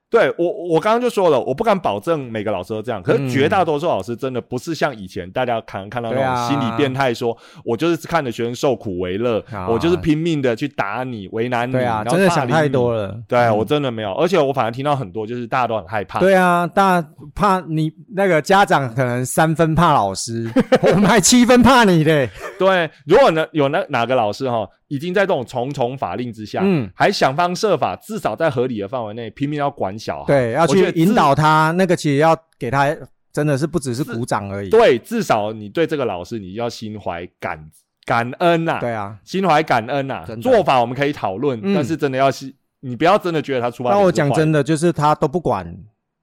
[0.10, 13.20] 对我，我刚刚就说了，我不敢保证每个老师都这样，可是嗯绝大多数老师真的不是像以前大家可能看到那种心理变态说，我就是看着学生受苦为乐，啊我就是拼命的去打你、为难你，对啊，真的想太多了。
[13.28, 16.20] 对、嗯我真的没有，而且我反而听到很多，就是大家都很害怕。
[16.20, 17.04] 对啊，大
[17.36, 20.50] 怕你那个家长可能三分怕老师，
[20.84, 22.30] 我们还七分怕你嘞。
[22.58, 32.95] 对，如果呢有那哪个老师哈，已经在这种重重法令之下，嗯，还想方设法，至少在合理的范围内拼命要管小孩，对，要去引导他，那个其实要给他，
[33.32, 34.69] 真的是不只是鼓掌而已。
[34.69, 37.69] 对，至少你对这个老师，你要心怀感
[38.06, 43.89] 感恩呐、对啊，心怀感恩呐、做法我们可以讨论，嗯但是真的要是你不要真的觉得他出发。
[43.89, 45.78] 那我讲真，的，就是他都不管，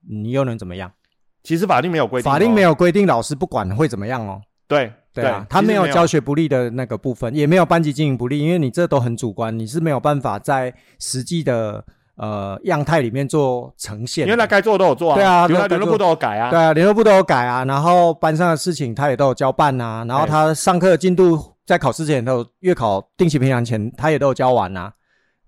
[0.09, 0.91] 你又能怎么样？
[1.43, 4.41] 其实法令没有规定哦，法令没有规定老师不管会怎么样哦。
[4.67, 11.83] 对对啊，他没有教学不利的那个部分，也没有班级经营不利，因为你这都很主观，你是没有办法在实际的
[12.15, 14.31] 呃样态里面做呈现的。
[14.31, 24.93] 因为他该做的都有做啊，对啊都都比如他联络部都有改啊，对啊，联络部都有改啊，然后班上的事情他也都有交办啊，然后他上课的进度在考试前都有，月考定期评量前他也都有交完啊。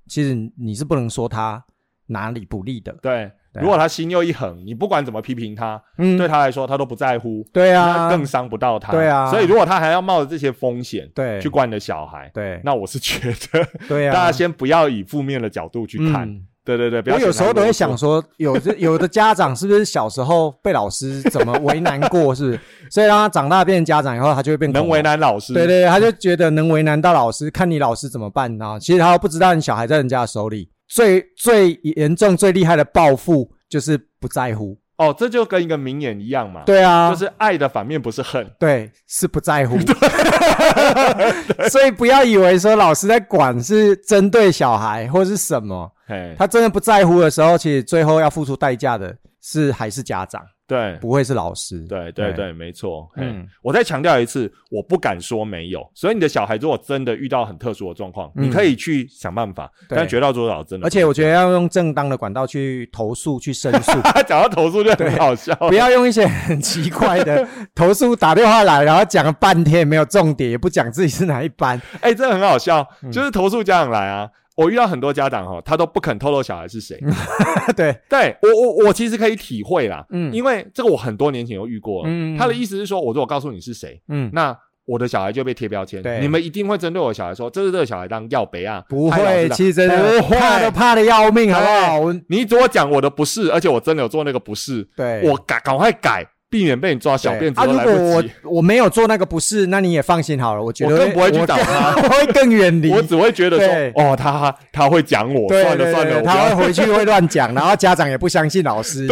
[0.07, 1.61] 其实你是不能说他
[2.05, 3.29] 哪里不利的，对。
[3.61, 8.91] 如果他心又一横，你不管怎么批评他，嗯，对他来说他都不在乎，对那啊，更伤不到他。
[8.91, 16.27] 对啊所以如果他还要冒着这些风险对去惯你的小孩，对那我是觉得对啊，大家先不要以负面的角度去看。
[16.27, 22.59] 嗯对对对，不要我有时候都会想说，有的有的家长是不是小时候被老师怎么为难过，是不是？
[22.91, 25.01] 所以让他长大变成家长以后，他就会变能为。
[25.01, 25.53] 难老师。
[25.53, 28.77] 对对，他就觉得能为难到老师，看你老师怎么办啊？
[28.77, 34.77] 其实他不知道你小孩在人家的手里，最最严重、最厉害的报复就是不在乎。
[34.97, 38.49] 哦，这就跟一个名言一样嘛，对啊，就是爱的反面不是恨。
[38.57, 39.77] 对，是不在乎。
[41.69, 50.41] 所以不要以为说老师在管是针对小孩或是什么，嘿，他真的不在乎的时候，其实最后要付出代价的是还是家长。
[50.67, 51.79] 对，不会是老师。
[51.87, 53.09] 对对对，没错。
[53.15, 55.89] 嗯，我再强调一次，我不敢说没有。
[55.93, 59.71] 所以你的小孩如果真的遇到很特殊的状况，你可以去想办法。
[59.87, 63.91] 但绝大多数真的，而且我觉得要用正当的管道去投诉、去申诉。
[64.27, 71.81] 讲到投诉就很好笑，不要用一些很奇怪的 投诉打电话来，然后讲了半天没有重点，也不讲自己是哪一班。
[72.01, 74.29] 哎，这很好笑，就是投诉家长来啊。
[74.57, 76.99] 我遇到很多家长哈，他都不肯透露小孩是谁。
[77.77, 82.09] 对，对我我我其实可以体会啦，嗯，因为这个我很多年前有遇过了。
[82.11, 86.01] 嗯，他的意思是说，我如果告诉你是谁，嗯，那我的小孩就被贴标签。
[86.01, 88.83] 对，你们一定会针对我小孩说，这是这个小孩当要背啊？
[88.89, 92.13] 不会，其实真的怕都怕的要命，好不好？
[92.27, 96.25] 你如果讲我的不是，而且我真的有做那个不是，对，我赶赶快改。
[96.49, 97.59] 避免被你抓小辫子。
[97.59, 100.63] 啊，如果我我没有做那个不是，那你也放心好了。
[100.63, 102.89] 我觉得我更不会去打他， 我会更远离。
[102.89, 109.07] 我只会觉得说，哦，他他会讲我，算了算了，他会回去会乱讲， 然后家长也不相信老师，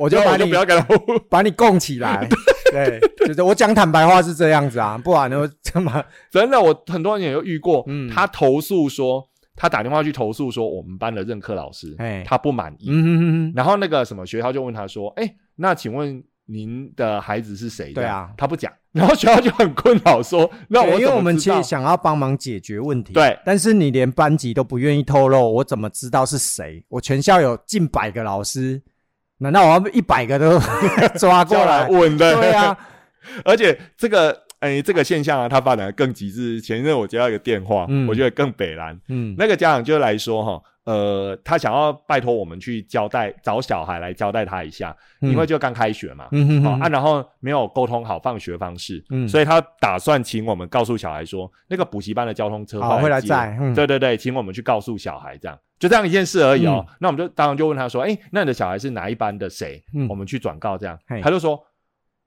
[0.00, 0.86] 我就把你不要给他
[1.30, 2.28] 把你供起来。
[2.72, 6.04] 对，就是我讲坦白话是这样子啊，不然呢怎么？
[6.30, 9.24] 真的，我很多人也有遇过，他投诉说，
[9.56, 12.90] 他打电话去投诉说，我们班的任课老师，他不满意。
[13.54, 16.22] 然后那个什么学校就问他说，哎，那请问？
[16.50, 17.92] 您的孩子是谁？
[17.92, 26.84] 对啊，他不讲，然后学校就很困扰，说那我因为我们其实想要帮忙解决问题，对，但是你连班级都不愿意透露，我怎么知道是谁？
[26.88, 28.82] 我全校有近百个老师，
[29.38, 30.58] 难道我要一百个都
[31.18, 32.34] 抓过来问的？
[32.34, 32.76] 对啊，
[33.44, 36.60] 而且这个哎，这个现象啊，它发展的更极致。
[36.60, 40.60] 前一阵我接到一个电话，我觉得更北蓝，嗯，那个家长就来说哈。
[40.90, 46.28] 呃，他想要拜托我们去交代，找小孩来交代他一下，因为就刚开学嘛，
[46.64, 56.84] 好啊，然后没有沟通好放学方式，所以他打算请我们告诉小孩说，那个补习班的交通车会来载，对对对，请我们去告诉小孩这样，就这样一件事而已哦。
[56.98, 59.80] 那我们就当然就问他说，哎，那你的小孩是哪一班的谁？
[60.08, 61.60] 我们去转告这样，他就说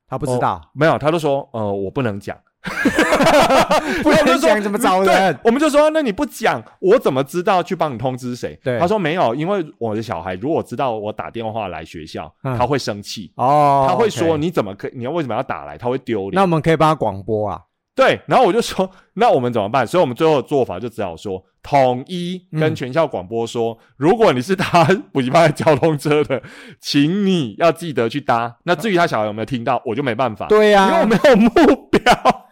[0.07, 2.37] 他不知道，没有，他就说，呃，我不能讲。
[4.03, 5.37] 不能讲怎么找人？
[5.43, 8.57] 我们就说，那你不讲，我怎么知道去帮你通知谁？
[8.63, 14.89] 对，他说没有，因为我的小孩如果知道我打电话来学校，他会生气哦，他会说你怎么可？
[14.93, 15.77] 你要为什么要打来？
[15.77, 16.35] 他会丢脸。
[16.35, 17.59] 那我们可以帮他广播啊。
[17.95, 19.85] 对，然后我就说，那我们怎么办？
[19.85, 26.41] 所以我们最后的做法就只好说，统一跟全校广播说，如果你是搭补习班的交通车的，
[26.79, 28.55] 请你要记得去搭。
[28.63, 30.47] 那至于他小孩有没有听到，我就没办法。
[30.47, 32.42] 对呀，因为我没有目标。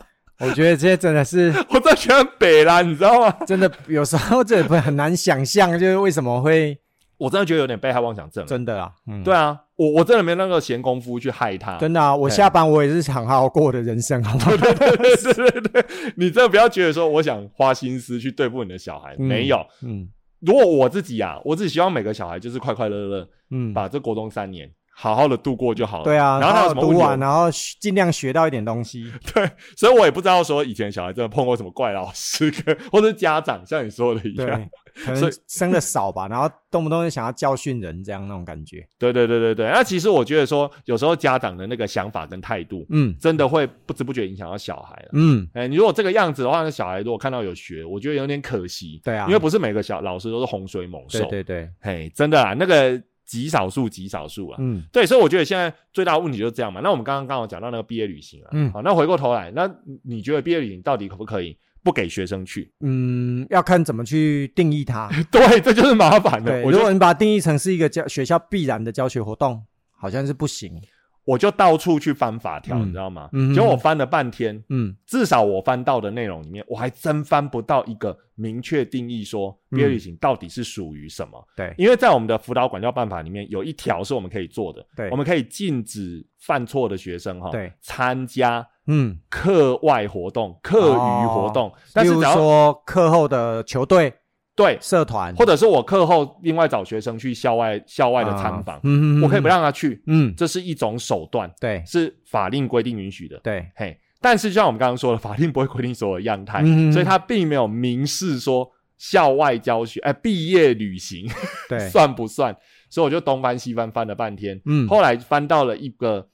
[0.42, 3.32] 我觉得这些真的是， 我在全北啦，你知道吗？
[3.46, 6.78] 真的有时候这不很难想象，就是为什么会，
[7.18, 8.46] 我真的觉得有点被害妄想症。
[8.46, 11.78] 真的啊，嗯，对啊，我我真的没那个闲工夫去害他。
[11.78, 14.46] 真的啊，我下班我也是想好好过我的人生，好吗？
[14.58, 15.86] 对对对对，
[16.16, 19.64] 你真的不要觉得说我想花心思去对付你的小孩，没有。
[19.84, 20.08] 嗯，
[20.40, 24.70] 如果我自己啊，我自己希望每个小孩就是快快乐乐，嗯，把这国中三年。
[25.02, 26.04] 好好的度过就好了。
[26.04, 27.50] 对啊，然后他有读完，然后
[27.80, 29.12] 尽量学到一点东西。
[29.34, 32.54] 对，所以我也不知道说以前小孩真的碰过什么怪老师，
[32.92, 34.70] 或者家长像你说的一样，
[35.04, 38.88] 可能生的少吧，然后动不动就想要教训人，这样那种感觉。
[39.00, 45.10] 对对对对对，那其实我觉得说，有时候家长的那个想法跟态度，嗯，真的会不知不觉影响到小孩了。
[45.14, 49.02] 嗯，哎，你如果这个样子的话，那小孩如果看到有学，我觉得有点可惜。
[49.04, 51.18] 对啊，因为不是每个小老师都是洪水猛兽。
[51.22, 53.02] 对对对，嘿，真的啊，那个。
[53.32, 56.82] 极少数，极少数啊，嗯，对，所以我觉得现在最大的问题就是这样嘛。
[56.84, 59.74] 那我们刚刚刚好讲到那个毕业旅行啊，嗯，好，那回过头来，那
[60.04, 62.70] 你觉得毕业旅行到底可不可以不给学生去？
[62.82, 65.10] 嗯，要看怎么去定义它。
[65.32, 66.62] 对，这就是麻烦的。
[66.64, 69.64] 如果你把它定义成是一个教学校必然的教学活动，
[69.98, 70.82] 好像是不行。
[71.24, 73.30] 我就到处去翻法条，你知道吗？
[73.34, 81.44] 嗯结果我翻了半天，嗯，至少我翻到的内容里面，我还真翻不到一个明确定义说毕业旅行到底是属于什么。
[81.56, 94.14] 对，因为在我们的辅导管教办法里面有一条是我们可以做的，对，我们可以禁止犯错的学生哈，对，参加嗯课外活动、课余活动，但是说课后的球队。
[94.54, 98.80] 对，社团，或者是我课后另外找学生去校外校外的参访，
[99.24, 111.26] 我可以不让他去，嗯，这是一种手段，对，是法令规定允许的，对，嘿，但是就像我们刚刚说的，法令不会规定所有样态，所以他并没有明示说校外教学，哎，毕业旅行，
[111.70, 112.56] 对， 算不算？
[112.90, 116.28] 所以我就东翻西翻翻了半天，嗯，后来翻到了一个，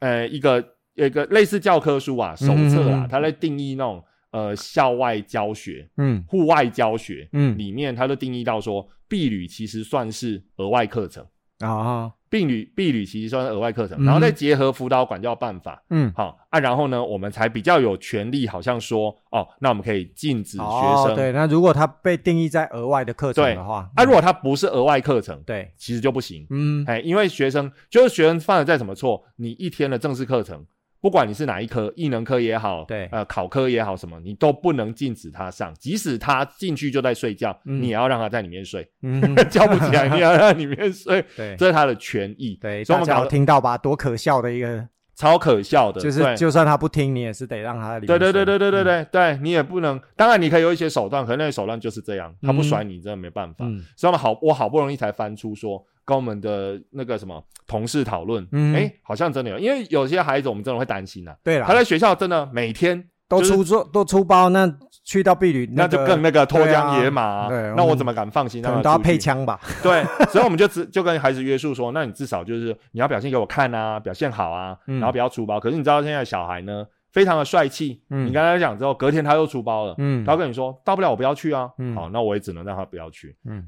[0.00, 0.62] 呃，一个
[0.94, 4.04] 一个类似教科书啊，手册啊，他在定义那种。
[4.32, 11.24] 呃，校外教学，嗯，户外教学，嗯，里面它就定义到说，避旅其实算是额外课程
[11.60, 12.12] 啊。
[12.30, 20.64] 并旅毕旅其实算是额外课程，嗯然后再结合辅导管教办法，嗯，好啊，然后呢，我们才比较有权利，好像说哦，那我们可以禁止学生。
[20.64, 26.46] 哦对，那如果他被定义在额外的课程对的话，啊，如果它不是额外课程，对，其实就不行。
[26.48, 30.64] 嗯，哎，因为学生就是学生犯了再什么错，你一天的正式课程，
[31.02, 33.08] 不管你是哪一科，艺能科也好，对。
[33.10, 37.82] 呃，考科也好，什么你都不能禁止他上，即使他进去就在睡觉，嗯。
[37.82, 41.56] 你也要让他在里面睡，嗯， 叫不起来，你也要让里面睡， 对。
[41.56, 42.56] 这是他的权益。
[42.60, 43.76] 对，所以我们搞得听到吧？
[43.76, 44.86] 多可笑的一个，
[45.16, 46.36] 超可笑的，就是对。
[46.36, 52.62] 就算他不听，你也是得让他在里对对对对对对对对，你也不能，当然你可以有一些手段，可能那些手段就是这样，他不嗯。
[52.62, 53.64] 甩你真的没办法。
[53.66, 53.84] 嗯。
[53.96, 64.70] 所以我们好，我好不容易才翻出说跟我们的那个什么同事讨论，嗯哎、好像真的有，因为有些孩子我们真的会担心呐、对啦他，在学校真的每天都就是出做都出包，那
[65.04, 68.98] 去到避旅个那就更那个脱缰野马、啊对那我怎么敢放心可能都要？
[68.98, 69.58] 配枪吧？
[69.82, 75.58] 对， 所以我们就只就跟孩子约束说，那你至少就是你要表现给我看啊，表现好啊，嗯然后不要出包。
[75.58, 78.26] 可是你知道现在小孩呢，非常的帅气，嗯。
[78.26, 80.24] 你跟他讲之后，隔天他又出包了，嗯。
[80.24, 81.94] 他跟你说，大不了我不要去啊，嗯。
[81.94, 83.36] 好，那我也只能让他不要去。
[83.44, 83.62] 嗯，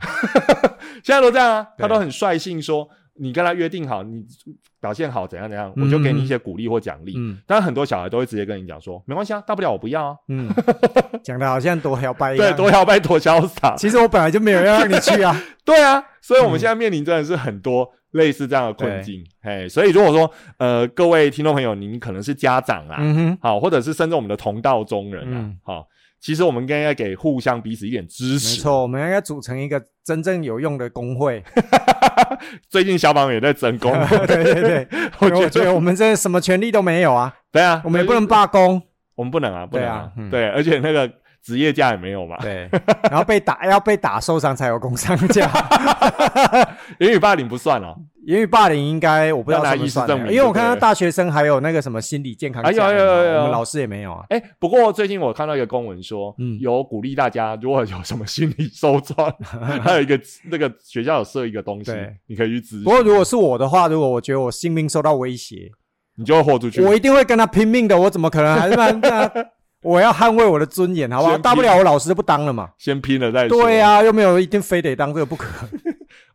[1.04, 4.24] 现在都这样啊，他都很率性说，你跟他约定好，你
[4.80, 7.14] 表现好怎样怎样，嗯我就给你一些鼓励或奖励。
[7.16, 10.48] 嗯但很多小孩都会直接跟你讲说，没关系啊，大不了我不要啊，嗯，
[11.22, 15.34] 讲的好像多摇摆一对，多摇摆多潇洒，其实我本来就没有要让你去啊。
[15.64, 25.86] 对啊，所以我们现在面临真的是很多类似这样的困境，哎，所以如果说呃各位听众朋友，您可能是家长啊，嗯，好，或者是甚至我们的同道中人啊嗯，好，
[26.24, 28.62] 其实我们应该给互相彼此一点支持没。
[28.62, 31.44] 错，我们应该组成一个真正有用的工会。
[32.70, 33.92] 最近小宝也在争工，
[34.26, 34.88] 对 对对，
[35.20, 38.80] 我觉得我们这什么权利都没有啊，对啊，我们也不能罢工。
[39.14, 41.12] 我们不能啊，不能对啊对，而且那个
[41.42, 42.70] 职业假也没有嘛，对，
[43.10, 45.46] 然后被打要被打受伤才有工伤假。
[47.00, 47.98] 言语霸凌不算哦。
[48.26, 54.24] 言语霸凌应该我不知道要拿算不算欸，医师证明因为我看到大学生还有那个什么心理健康哎有有有有我们老师也没有啊。
[54.30, 59.32] 哎，不过最近我看到一个公文说，嗯有鼓励大家，如果有什么心理受创，
[59.82, 60.18] 还有一个
[60.50, 61.92] 那个学校有设一个东西，
[62.26, 62.84] 你可以去咨询。
[62.84, 65.70] 不过如果是我的话，如果我觉得我性命受到威胁，
[66.16, 67.98] 你就会豁出去，我一定会跟他拼命的。
[67.98, 69.30] 我怎么可能还是让他？
[69.84, 71.36] 我要捍卫我的尊严，好不好？
[71.36, 72.70] 大不了我老师就不当了嘛。
[72.78, 73.62] 先拼了再说。
[73.62, 75.46] 对呀、又没有一定非得当这个不可。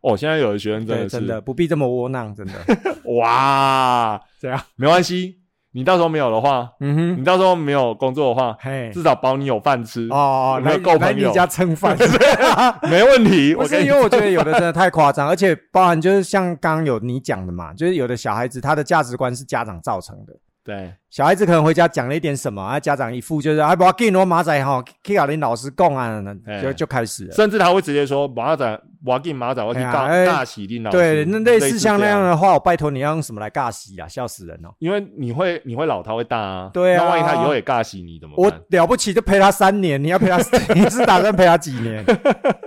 [0.02, 2.54] 哦，现在有的学生真，的是真的不必这么窝囊，真的。
[3.18, 5.36] 哇， 这样，没关系，
[5.72, 11.96] 你到时候没有的话，嗯哼，你到时候没有工作的话，嘿，至少保你有饭吃，哦，来够朋友你家蹭饭。
[12.88, 13.54] 没问题。
[13.54, 20.34] 不是因为我觉得有的真的太夸张，而且包含就是像刚刚有你讲的嘛，就是有的小孩子他的价值观是家长造成的。
[20.62, 27.32] 对小孩子可能回家讲了一点什么，啊，家长一副就是啊，不要给我马仔哈，去跟你老师讲啊，哎就就开始了。
[27.34, 30.96] 甚至他会直接说马仔，我要给马仔，我去尬尬洗领导师。
[30.96, 34.06] 对，那类似像那样的话，我拜托你要用什么来尬洗啊？
[34.06, 34.68] 笑死人哦！
[34.78, 38.52] 因为你会你会老他会大啊，对啊那万一他以后也尬洗你怎么我？
[38.68, 40.36] 了不起就陪他三年，你要陪他，
[40.74, 42.04] 你是打算陪他几年？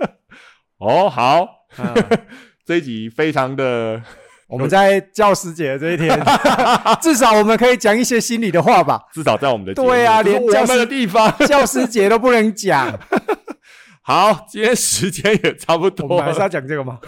[0.78, 1.42] 哦，好，
[1.76, 1.94] 啊
[2.66, 4.02] 这一集非常的
[4.48, 6.20] 我们在教师节这一天，
[7.00, 9.00] 至少我们可以讲一些心里的话吧。
[9.12, 11.32] 至少在我们的对啊连教师的地方。
[11.46, 12.92] 教师节都不能讲，
[14.02, 16.98] 好，今天时间也差不多我多们还是要了，讲这个吗？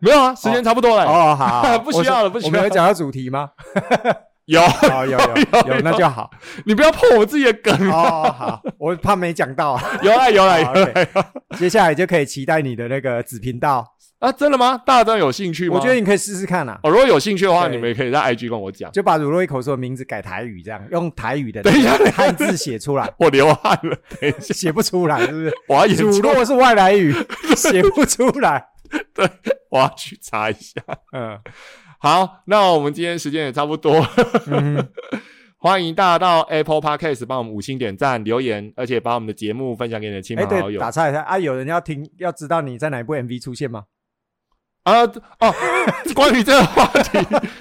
[0.00, 1.04] 没有啊，时间差不多了。
[1.04, 3.50] 哦，好，不需要了不需要我们有讲到主题吗？
[4.46, 6.28] 有，哦，有有有，那就好。
[6.66, 7.90] 你不要破我自己的梗。
[7.90, 9.80] 哦，好，我怕没讲到。
[10.02, 10.92] 有啦有啦有好啦
[11.56, 13.86] 接下来就可以期待你的那个子频道，
[14.24, 14.32] 啊！
[14.32, 14.80] 真的吗？
[14.86, 15.74] 大家真的有兴趣吗？
[15.76, 16.80] 我觉得你可以试试看啊。
[16.82, 18.90] 哦，如果有兴趣的话，你们也可以在 IG 跟我讲。
[18.92, 25.52] 就把乳酪一口说的名字改台语，这样用台语的等一下汉字写出来， 我流汗了，等一下，写不出来是不是？
[25.68, 27.12] 我要演乳出，酪是外来语，
[27.56, 28.66] 写不出来。
[29.12, 29.28] 对
[29.70, 30.80] 我要去查一下。
[31.12, 31.38] 嗯
[31.98, 34.06] 好，那我们今天时间也差不多，
[35.56, 40.78] 欢迎大家到 Apple Podcast 帮我们五星点赞、留言，而且把我们的节目分享给你的亲朋好友。
[40.78, 43.84] 打岔一下啊，有人要听，要知道你在哪一部 MV 出现吗？
[44.84, 45.02] 啊
[45.40, 45.54] 哦，
[46.14, 47.18] 关于这个话题，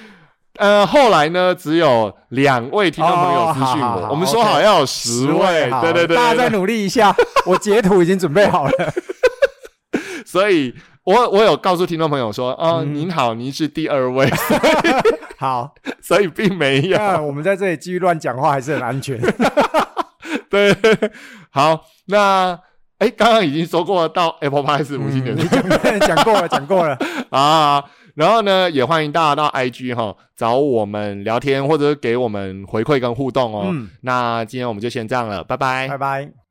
[0.60, 7.16] 呃，后来呢，只有两位听众朋友私讯我，我们说好要有十位，对对对，大家再努力一下，
[7.46, 8.72] 我截图已经准备好了。
[10.26, 12.94] 所以我我有告诉听众朋友说，啊、嗯。
[12.94, 14.30] 您好，您是第二位，
[15.38, 19.20] 好，所以并没有，那我们在这里继续乱讲话还是很安全。
[20.50, 20.76] 对，
[21.52, 22.60] 好，那
[23.04, 26.98] 哎，刚刚已经说过到 Apple Podcast 五星点嗯你讲讲过了， 讲过了。
[27.32, 27.84] 啊，
[28.16, 33.66] 然后呢，也欢迎大家到 IG 哈找我们聊天，或者给我们回馈跟互动哦。
[33.72, 36.43] 嗯那今天我们就先这样了，拜拜拜拜。